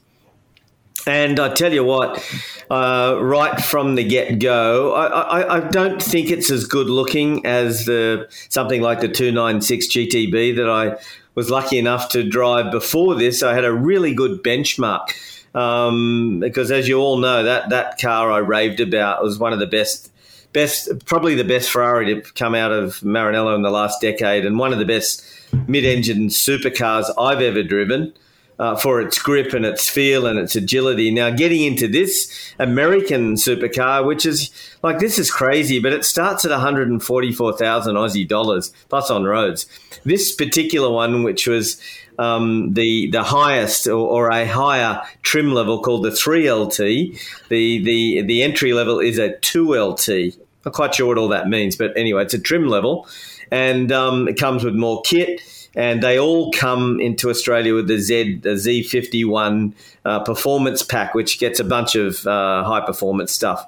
[1.08, 2.24] And I tell you what,
[2.70, 7.46] uh, right from the get go, I, I, I, don't think it's as good looking
[7.46, 10.98] as the something like the 296 GTB that I
[11.36, 13.42] was lucky enough to drive before this.
[13.42, 15.14] I had a really good benchmark
[15.56, 19.60] um, because, as you all know, that that car I raved about was one of
[19.60, 20.12] the best.
[20.52, 24.58] Best, probably the best Ferrari to come out of Maranello in the last decade, and
[24.58, 25.24] one of the best
[25.68, 28.14] mid-engine supercars I've ever driven
[28.60, 31.10] uh, for its grip and its feel and its agility.
[31.12, 34.52] Now, getting into this American supercar, which is
[34.84, 39.66] like this is crazy, but it starts at 144,000 Aussie dollars plus on roads.
[40.04, 41.82] This particular one, which was
[42.20, 48.22] um, the the highest or, or, a higher trim level called the 3LT, the the
[48.24, 50.36] the entry level is a 2LT.
[50.36, 53.08] I'm not quite sure what all that means, but anyway, it's a trim level,
[53.52, 55.42] and um, it comes with more kit
[55.76, 59.74] and they all come into Australia with the Z the Z51
[60.06, 63.66] uh, performance pack, which gets a bunch of uh, high performance stuff,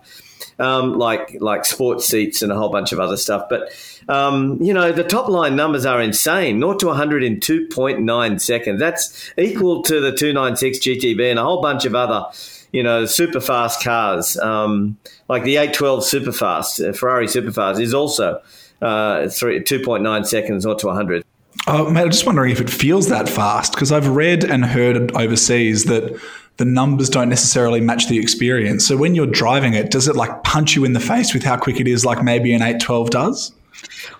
[0.60, 3.48] um, like like sports seats and a whole bunch of other stuff.
[3.50, 3.70] But
[4.10, 6.60] um, you know, the top line numbers are insane.
[6.60, 8.80] 0 to 100 in 2.9 seconds.
[8.80, 12.26] That's equal to the 296 GTB and a whole bunch of other
[12.72, 14.98] you know, super fast cars, um,
[15.28, 18.42] like the 812 Superfast, uh, Ferrari Superfast, is also
[18.82, 21.24] uh, 2.9 seconds or to 100.
[21.68, 25.16] Oh, mate, I'm just wondering if it feels that fast because I've read and heard
[25.16, 26.20] overseas that
[26.58, 28.88] the numbers don't necessarily match the experience.
[28.88, 31.58] So when you're driving it, does it like punch you in the face with how
[31.58, 33.52] quick it is, like maybe an 812 does?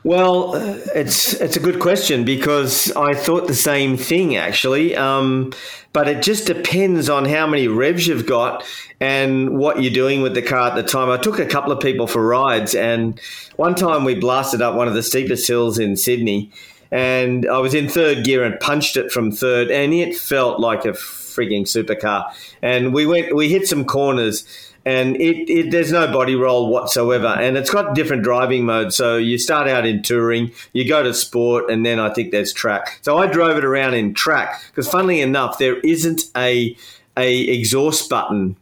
[0.04, 4.96] Well, uh, it's it's a good question because I thought the same thing actually.
[4.96, 5.54] Um,
[5.94, 8.64] but it just depends on how many revs you've got
[9.00, 11.10] and what you're doing with the car at the time.
[11.10, 13.20] I took a couple of people for rides, and
[13.58, 16.52] one time we blasted up one of the steepest hills in Sydney
[16.92, 20.86] and I was in third gear and punched it from third, and it felt like
[20.86, 22.26] a frigging supercar.
[22.62, 24.46] And we went, we hit some corners,
[24.86, 28.96] and it, it, there's no body roll whatsoever, and it's got different driving modes.
[28.96, 32.52] So you start out in touring, you go to sport, and then I think there's
[32.52, 33.00] track.
[33.02, 36.76] So I drove it around in track because, funnily enough, there isn't a
[37.18, 38.56] a exhaust button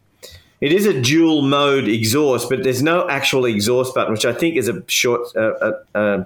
[0.60, 4.56] it is a dual mode exhaust, but there's no actual exhaust button, which I think
[4.56, 6.24] is a short, uh, uh,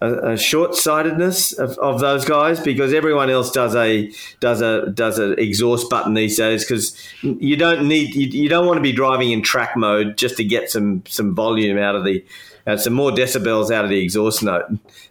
[0.00, 5.18] a, a short-sightedness of, of those guys because everyone else does a does a does
[5.18, 8.92] an exhaust button these days because you don't need you, you, don't want to be
[8.92, 12.24] driving in track mode just to get some some volume out of the
[12.66, 14.66] uh, some more decibels out of the exhaust note.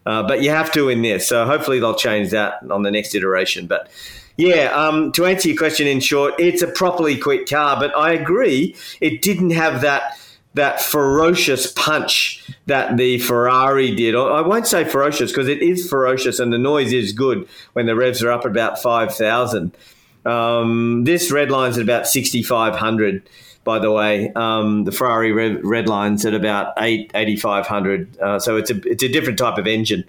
[0.05, 3.13] Uh, but you have to in this so hopefully they'll change that on the next
[3.13, 3.67] iteration.
[3.67, 3.89] But
[4.37, 8.13] yeah, um, to answer your question in short, it's a properly quick car, but I
[8.13, 10.17] agree it didn't have that
[10.55, 14.15] that ferocious punch that the Ferrari did.
[14.15, 17.95] I won't say ferocious because it is ferocious and the noise is good when the
[17.95, 19.75] revs are up at about 5,000.
[20.25, 23.29] Um, this red line's at about 6,500,
[23.63, 24.31] by the way.
[24.35, 28.19] Um, the Ferrari red, red line's at about 8, 8,500.
[28.19, 30.03] Uh, so it's a, it's a different type of engine.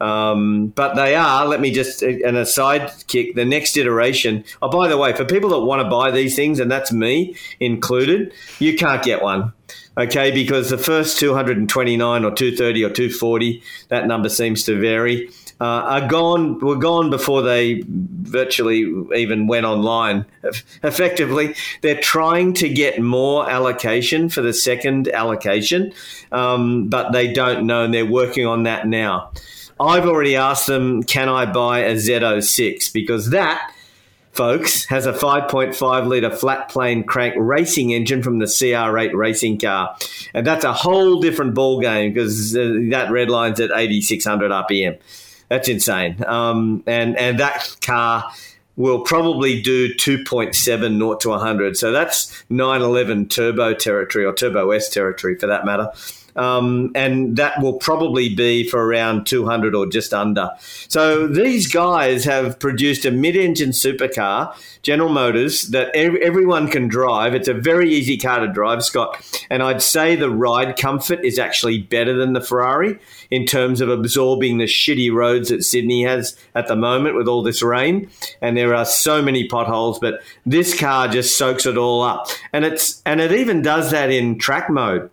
[0.00, 4.44] Um, but they are, let me just, an aside kick, the next iteration.
[4.60, 7.36] Oh, by the way, for people that want to buy these things, and that's me
[7.60, 9.52] included, you can't get one
[9.96, 15.64] okay, because the first 229 or 230 or 240, that number seems to vary, uh,
[15.64, 18.84] are gone, were gone before they virtually
[19.14, 20.26] even went online.
[20.82, 25.92] Effectively, they're trying to get more allocation for the second allocation,
[26.32, 29.30] um, but they don't know, and they're working on that now.
[29.80, 32.92] I've already asked them, can I buy a Z06?
[32.92, 33.73] Because that
[34.34, 39.96] folks, has a 5.5 litre flat plane crank racing engine from the CR8 racing car.
[40.34, 44.98] And that's a whole different ball game because uh, that red line's at 8,600 RPM.
[45.48, 46.24] That's insane.
[46.24, 48.32] Um, and, and that car
[48.76, 51.76] will probably do 2.7 naught to 100.
[51.76, 55.92] So that's 911 turbo territory or turbo S territory for that matter.
[56.36, 60.50] Um, and that will probably be for around 200 or just under.
[60.88, 67.34] So these guys have produced a mid-engine supercar, General Motors, that ev- everyone can drive.
[67.34, 69.20] It's a very easy car to drive, Scott.
[69.50, 72.98] And I'd say the ride comfort is actually better than the Ferrari
[73.30, 77.42] in terms of absorbing the shitty roads that Sydney has at the moment with all
[77.42, 78.10] this rain.
[78.40, 82.28] And there are so many potholes, but this car just soaks it all up.
[82.52, 85.10] And it's and it even does that in track mode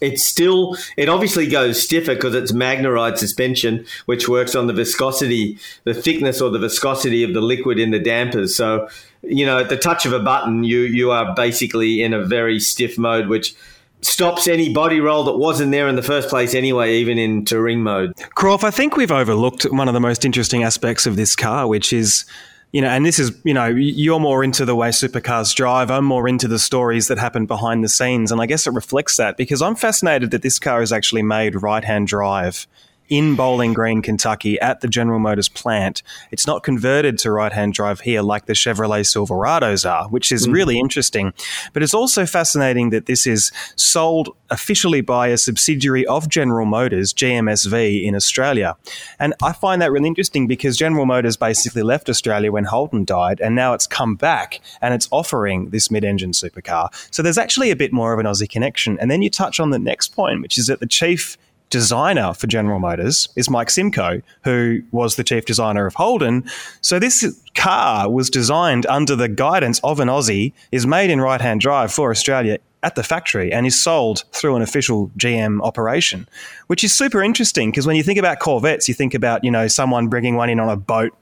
[0.00, 5.58] it's still it obviously goes stiffer because it's MagneRide suspension which works on the viscosity
[5.84, 8.56] the thickness or the viscosity of the liquid in the dampers.
[8.56, 8.88] So
[9.22, 12.60] you know at the touch of a button you you are basically in a very
[12.60, 13.54] stiff mode which
[14.00, 17.82] stops any body roll that wasn't there in the first place anyway even in touring
[17.82, 18.14] mode.
[18.34, 21.92] Croft, I think we've overlooked one of the most interesting aspects of this car which
[21.92, 22.24] is
[22.72, 25.90] you know, and this is, you know, you're more into the way supercars drive.
[25.90, 28.30] I'm more into the stories that happen behind the scenes.
[28.30, 31.62] And I guess it reflects that because I'm fascinated that this car is actually made
[31.62, 32.66] right hand drive
[33.08, 36.02] in Bowling Green, Kentucky, at the General Motors plant.
[36.30, 40.46] It's not converted to right hand drive here like the Chevrolet Silverados are, which is
[40.46, 40.52] mm.
[40.52, 41.32] really interesting.
[41.72, 47.12] But it's also fascinating that this is sold officially by a subsidiary of General Motors,
[47.12, 48.76] GMSV, in Australia.
[49.18, 53.40] And I find that really interesting because General Motors basically left Australia when Holden died,
[53.40, 56.88] and now it's come back and it's offering this mid engine supercar.
[57.12, 58.98] So there's actually a bit more of an Aussie connection.
[58.98, 61.36] And then you touch on the next point, which is that the chief
[61.70, 66.44] designer for General Motors is Mike Simcoe, who was the chief designer of Holden.
[66.80, 71.40] So this car was designed under the guidance of an Aussie, is made in right
[71.40, 76.28] hand drive for Australia at the factory and is sold through an official GM operation,
[76.68, 79.66] which is super interesting because when you think about Corvettes, you think about, you know,
[79.66, 81.12] someone bringing one in on a boat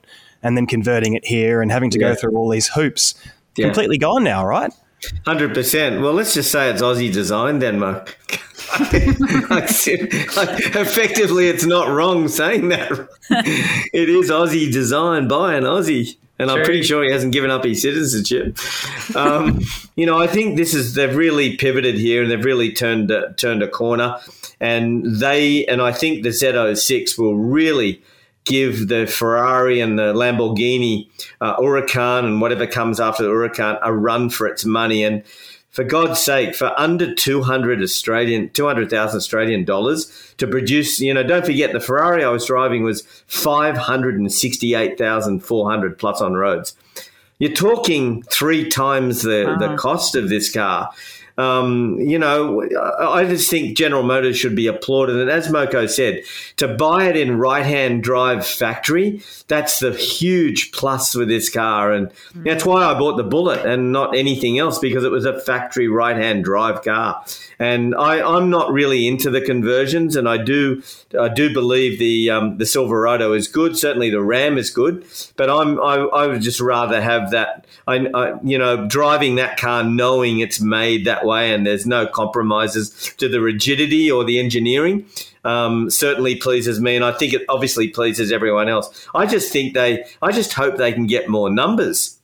[0.42, 2.10] and then converting it here and having to yeah.
[2.10, 3.14] go through all these hoops.
[3.56, 3.66] Yeah.
[3.66, 4.70] Completely gone now, right?
[5.24, 6.00] Hundred percent.
[6.00, 7.78] Well, let's just say it's Aussie design, then,
[9.50, 9.70] Mark.
[10.76, 13.08] Effectively, it's not wrong saying that.
[13.92, 16.16] it is Aussie design by an Aussie.
[16.38, 18.58] And I'm pretty sure he hasn't given up his citizenship.
[19.16, 19.62] Um,
[19.94, 23.32] you know, I think this is they've really pivoted here and they've really turned uh,
[23.36, 24.16] turned a corner.
[24.60, 28.02] And they and I think the Z06 will really
[28.44, 31.08] give the Ferrari and the Lamborghini
[31.40, 35.04] uh, Huracan and whatever comes after the Huracan a run for its money.
[35.04, 35.22] And
[35.76, 41.44] for God's sake, for under 200 Australian, 200,000 Australian dollars to produce, you know, don't
[41.44, 46.74] forget the Ferrari I was driving was 568,400 plus on roads.
[47.38, 50.92] You're talking three times the, the cost of this car.
[51.38, 52.62] Um, you know,
[52.98, 55.16] I just think General Motors should be applauded.
[55.16, 56.22] And as Moko said,
[56.56, 61.92] to buy it in right hand drive factory, that's the huge plus with this car.
[61.92, 65.38] And that's why I bought the Bullitt and not anything else because it was a
[65.40, 67.24] factory right hand drive car.
[67.58, 70.82] And I, I'm not really into the conversions, and I do
[71.18, 73.78] I do believe the um, the Silverado is good.
[73.78, 77.66] Certainly, the Ram is good, but I'm I, I would just rather have that.
[77.86, 82.06] I, I, you know driving that car knowing it's made that way and there's no
[82.06, 85.06] compromises to the rigidity or the engineering.
[85.44, 89.06] Um, certainly pleases me, and I think it obviously pleases everyone else.
[89.14, 92.15] I just think they, I just hope they can get more numbers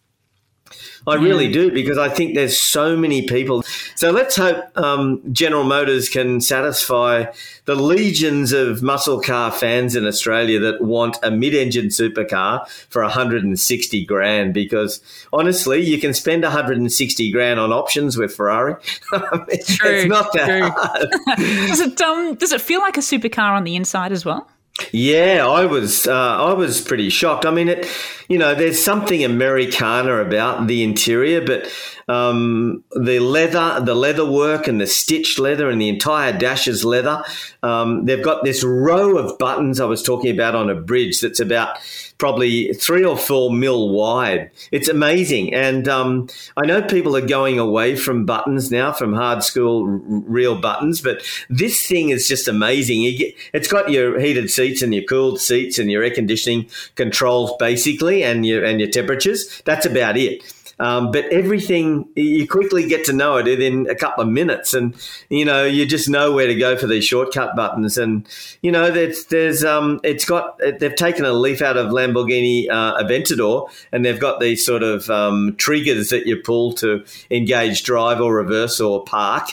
[1.06, 3.62] I really do because I think there's so many people.
[3.96, 7.26] So let's hope um, General Motors can satisfy
[7.64, 14.04] the legions of muscle car fans in Australia that want a mid-engine supercar for 160
[14.04, 14.54] grand.
[14.54, 15.00] Because
[15.32, 18.74] honestly, you can spend 160 grand on options with Ferrari.
[19.48, 20.70] it's, true, it's not that true.
[20.70, 21.10] hard.
[21.68, 24.48] does it um, does it feel like a supercar on the inside as well?
[24.90, 27.44] Yeah, I was uh, I was pretty shocked.
[27.44, 27.86] I mean, it
[28.32, 31.70] you know, there's something Americana about the interior, but
[32.08, 36.82] um, the leather, the leather work, and the stitched leather, and the entire dash is
[36.82, 37.22] leather.
[37.62, 41.40] Um, they've got this row of buttons I was talking about on a bridge that's
[41.40, 41.78] about
[42.16, 44.50] probably three or four mil wide.
[44.70, 45.52] It's amazing.
[45.52, 50.58] And um, I know people are going away from buttons now, from hard school real
[50.58, 53.02] buttons, but this thing is just amazing.
[53.16, 57.52] Get, it's got your heated seats and your cooled seats and your air conditioning controls
[57.58, 59.62] basically and your, and your temperatures.
[59.64, 60.42] That's about it.
[60.78, 64.96] Um, but everything you quickly get to know it in a couple of minutes, and
[65.28, 67.98] you know you just know where to go for these shortcut buttons.
[67.98, 68.26] And
[68.62, 73.00] you know there's there's um it's got they've taken a leaf out of Lamborghini uh,
[73.00, 78.20] Aventador, and they've got these sort of um, triggers that you pull to engage drive
[78.20, 79.50] or reverse or park.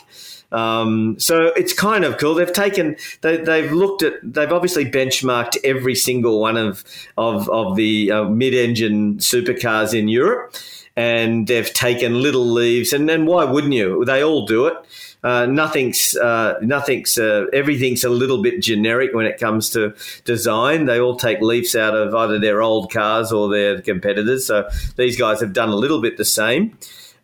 [0.52, 2.36] Um, so it's kind of cool.
[2.36, 6.84] They've taken, they, have looked at, they've obviously benchmarked every single one of
[7.18, 10.56] of, of the uh, mid-engine supercars in Europe,
[10.96, 12.94] and they've taken little leaves.
[12.94, 14.04] And, and why wouldn't you?
[14.06, 14.74] They all do it.
[15.22, 19.94] Uh, nothing's uh, nothing's uh, everything's a little bit generic when it comes to
[20.24, 20.86] design.
[20.86, 24.48] They all take leaves out of either their old cars or their competitors.
[24.48, 26.78] So these guys have done a little bit the same.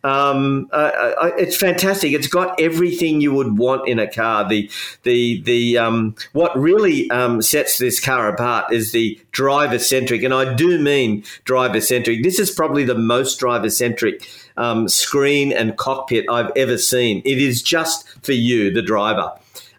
[0.06, 2.12] Um, uh, uh, it's fantastic.
[2.12, 4.48] It's got everything you would want in a car.
[4.48, 4.70] The
[5.02, 10.32] the the um, what really um, sets this car apart is the driver centric, and
[10.32, 12.22] I do mean driver centric.
[12.22, 17.20] This is probably the most driver centric um, screen and cockpit I've ever seen.
[17.24, 19.32] It is just for you, the driver.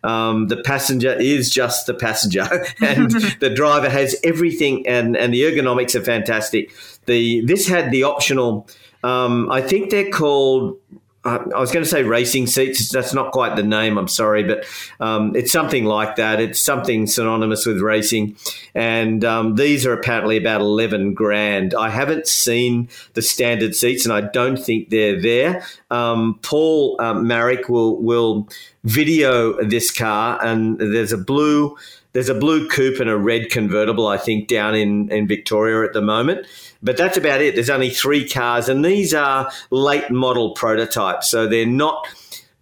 [0.04, 5.44] Um, the passenger is just the passenger, and the driver has everything, and and the
[5.44, 6.70] ergonomics are fantastic.
[7.06, 8.68] The this had the optional
[9.08, 10.80] um, I think they're called.
[11.24, 12.90] Uh, I was going to say racing seats.
[12.90, 13.98] That's not quite the name.
[13.98, 14.66] I'm sorry, but
[15.00, 16.40] um, it's something like that.
[16.40, 18.36] It's something synonymous with racing,
[18.76, 21.74] and um, these are apparently about eleven grand.
[21.74, 25.64] I haven't seen the standard seats, and I don't think they're there.
[25.90, 28.48] Um, Paul um, Maric will will
[28.84, 31.78] video this car, and there's a blue
[32.18, 34.08] there's a blue coupe and a red convertible.
[34.08, 36.48] I think down in in Victoria at the moment.
[36.82, 37.54] But that's about it.
[37.54, 42.08] There's only three cars, and these are late model prototypes, so they're not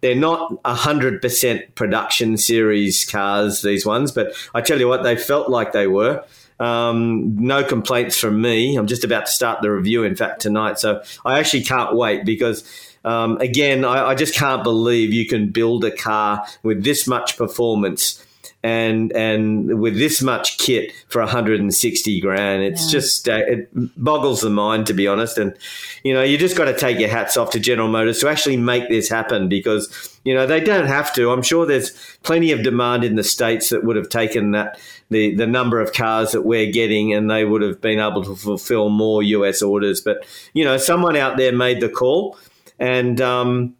[0.02, 5.48] they're not 100% production series cars, these ones, but I tell you what, they felt
[5.48, 6.22] like they were.
[6.60, 8.76] Um, no complaints from me.
[8.76, 10.78] I'm just about to start the review, in fact, tonight.
[10.78, 12.62] So I actually can't wait because,
[13.06, 17.36] um, again, I, I, just can't believe you can build a car with this much
[17.38, 18.25] performance
[18.62, 22.90] and and with this much kit for 160 grand it's yeah.
[22.90, 23.68] just uh, it
[24.02, 25.38] boggles the mind to be honest.
[25.38, 25.56] And
[26.02, 28.56] you know you just got to take your hats off to general motors to actually
[28.56, 31.30] make this happen because you know they don't have to.
[31.30, 31.92] I'm sure there's
[32.22, 34.80] plenty of demand in the states that would have taken that
[35.10, 38.34] the the number of cars that we're getting and they would have been able to
[38.34, 40.00] fulfill more us orders.
[40.00, 42.38] But you know someone out there made the call
[42.78, 43.74] and um,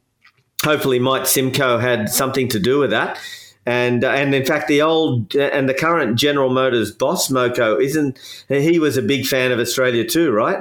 [0.65, 3.21] hopefully mike simcoe had something to do with that
[3.67, 7.83] and uh, and in fact the old uh, and the current General Motors boss Moko
[7.83, 10.61] isn't he was a big fan of Australia too, right?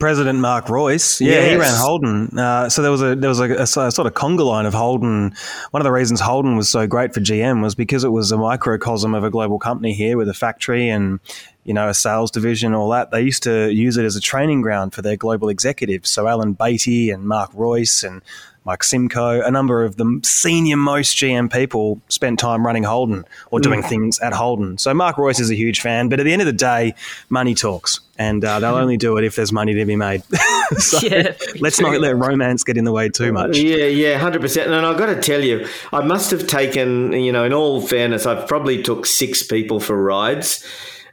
[0.00, 1.50] President Mark Reuss, yeah, yes.
[1.50, 2.38] he ran Holden.
[2.38, 4.72] Uh, so there was a there was a, a, a, sort of conga line of
[4.72, 5.34] Holden.
[5.72, 8.38] One of the reasons Holden was so great for GM was because it was a
[8.38, 11.20] microcosm of a global company here with a factory and
[11.64, 13.10] you know a sales division, all that.
[13.10, 16.08] They used to use it as a training ground for their global executives.
[16.08, 18.22] So Alan Batey and Mark Reuss and
[18.68, 23.60] Mike Simcoe, a number of the senior most GM people spent time running Holden or
[23.60, 23.88] doing mm.
[23.88, 24.76] things at Holden.
[24.76, 26.94] So Mark Reuss is a huge fan, but at the end of the day,
[27.30, 30.22] money talks, and uh, they'll only do it if there's money to be made.
[30.76, 31.90] so yeah, let's true.
[31.90, 33.56] not let romance get in the way too much.
[33.56, 34.70] Yeah, yeah, hundred percent.
[34.70, 38.26] And I've got to tell you, I must have taken, you know, in all fairness,
[38.26, 40.62] I've probably took six people for rides,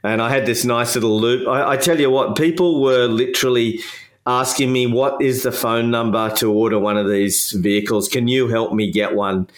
[0.02, 1.48] and I had this nice little loop.
[1.48, 3.80] I, I tell you what, people were literally
[4.26, 8.08] asking me what is the phone number to order one of these vehicles.
[8.08, 9.48] Can you help me get one?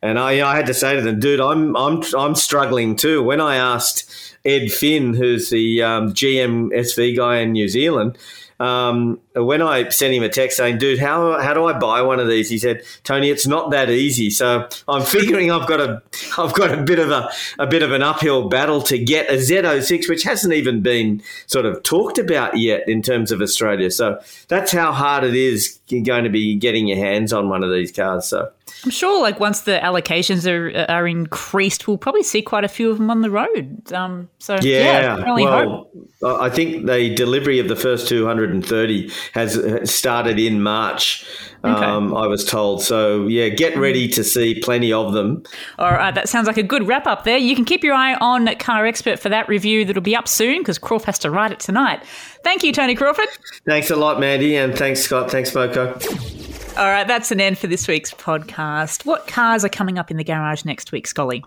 [0.00, 3.22] And I, I had to say to them, dude, I'm I'm I'm struggling too.
[3.22, 8.18] When I asked Ed Finn, who's the um, GM SV guy in New Zealand,
[8.60, 12.20] um, when I sent him a text saying, "Dude, how how do I buy one
[12.20, 16.02] of these?" He said, "Tony, it's not that easy." So I'm figuring I've got a
[16.38, 19.34] I've got a bit of a a bit of an uphill battle to get a
[19.34, 23.90] Z06, which hasn't even been sort of talked about yet in terms of Australia.
[23.90, 27.72] So that's how hard it is going to be getting your hands on one of
[27.72, 28.26] these cars.
[28.26, 28.50] So
[28.84, 32.90] I'm sure, like once the allocations are are increased, we'll probably see quite a few
[32.90, 33.92] of them on the road.
[33.92, 35.88] Um, so yeah, yeah well,
[36.22, 36.40] hope.
[36.40, 41.26] I think the delivery of the first 230 has started in March.
[41.64, 41.84] Okay.
[41.84, 42.82] Um, I was told.
[42.82, 45.44] So yeah, get ready to see plenty of them.
[45.78, 47.38] All right, that sounds like a good wrap up there.
[47.38, 50.58] You can keep your eye on Car Expert for that review that'll be up soon
[50.58, 52.04] because Crawford has to write it tonight.
[52.42, 53.28] Thank you, Tony Crawford.
[53.66, 55.30] Thanks a lot, Mandy, and thanks Scott.
[55.30, 56.43] Thanks, Moko.
[56.76, 59.06] All right, that's an end for this week's podcast.
[59.06, 61.44] What cars are coming up in the garage next week, Scully?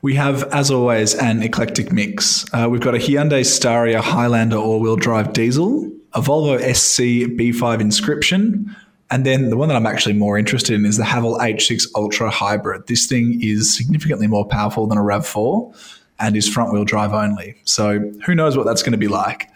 [0.00, 2.44] We have, as always, an eclectic mix.
[2.52, 8.76] Uh, we've got a Hyundai Staria Highlander all-wheel drive diesel, a Volvo XC B5 Inscription,
[9.10, 12.30] and then the one that I'm actually more interested in is the Haval H6 Ultra
[12.30, 12.86] Hybrid.
[12.86, 17.56] This thing is significantly more powerful than a RAV4 and is front-wheel drive only.
[17.64, 19.48] So who knows what that's going to be like.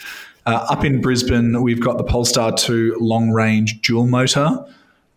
[0.45, 4.65] Uh, up in Brisbane, we've got the Polestar 2 long-range dual motor.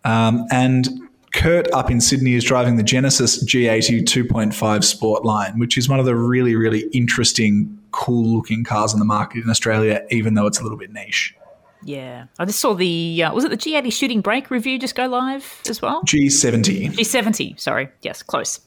[0.04, 0.88] Um, and
[1.34, 6.00] Kurt up in Sydney is driving the Genesis G80 2.5 Sport line, which is one
[6.00, 10.46] of the really, really interesting, cool looking cars on the market in Australia, even though
[10.46, 11.36] it's a little bit niche.
[11.84, 15.08] Yeah, I just saw the uh, was it the G80 shooting brake review just go
[15.08, 16.04] live as well?
[16.04, 16.92] G70.
[16.92, 18.60] G70, sorry, yes, close.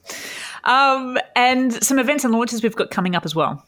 [0.65, 3.65] Um, and some events and launches we've got coming up as well.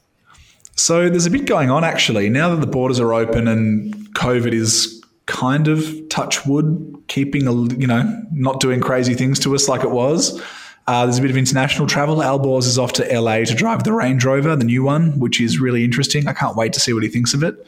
[0.75, 4.53] So there's a bit going on actually now that the borders are open and COVID
[4.53, 9.69] is kind of touch wood, keeping a you know not doing crazy things to us
[9.69, 10.41] like it was.
[10.89, 12.19] Uh, there's a bit of international travel.
[12.19, 15.59] Alborz is off to LA to drive the Range Rover, the new one, which is
[15.59, 16.29] really interesting.
[16.29, 17.67] I can't wait to see what he thinks of it.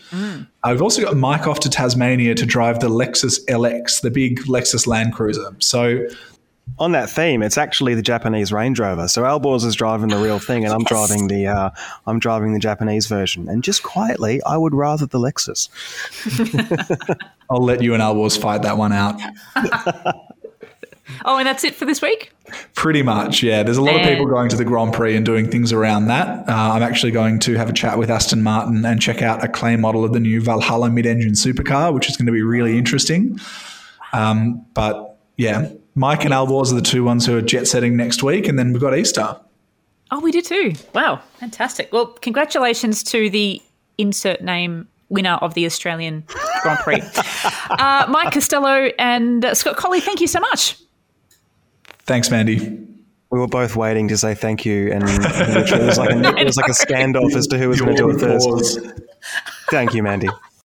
[0.62, 4.40] Uh, we've also got Mike off to Tasmania to drive the Lexus LX, the big
[4.42, 5.52] Lexus Land Cruiser.
[5.58, 6.06] So
[6.78, 9.08] On that theme, it's actually the Japanese Range Rover.
[9.08, 11.70] So Alborz is driving the real thing, and I'm driving the uh,
[12.06, 13.48] I'm driving the Japanese version.
[13.48, 15.68] And just quietly, I would rather the Lexus.
[17.50, 19.20] I'll let you and Alborz fight that one out.
[21.24, 22.32] Oh, and that's it for this week?
[22.74, 23.62] Pretty much, yeah.
[23.62, 26.48] There's a lot of people going to the Grand Prix and doing things around that.
[26.48, 29.48] Uh, I'm actually going to have a chat with Aston Martin and check out a
[29.48, 33.38] clay model of the new Valhalla mid-engine supercar, which is going to be really interesting.
[34.12, 38.22] Um, but yeah, Mike and Alborz are the two ones who are jet setting next
[38.22, 39.36] week, and then we've got Easter.
[40.12, 40.74] Oh, we did too.
[40.94, 41.92] Wow, fantastic.
[41.92, 43.60] Well, congratulations to the
[43.98, 46.24] insert name winner of the Australian
[46.62, 47.00] Grand Prix.
[47.70, 50.76] uh, Mike Costello and uh, Scott Collie, thank you so much.
[52.06, 52.78] Thanks, Mandy.
[53.30, 56.56] We were both waiting to say thank you, and it was like a, it was
[56.56, 58.78] like a standoff as to who was going to do it first.
[59.68, 60.28] Thank you, Mandy.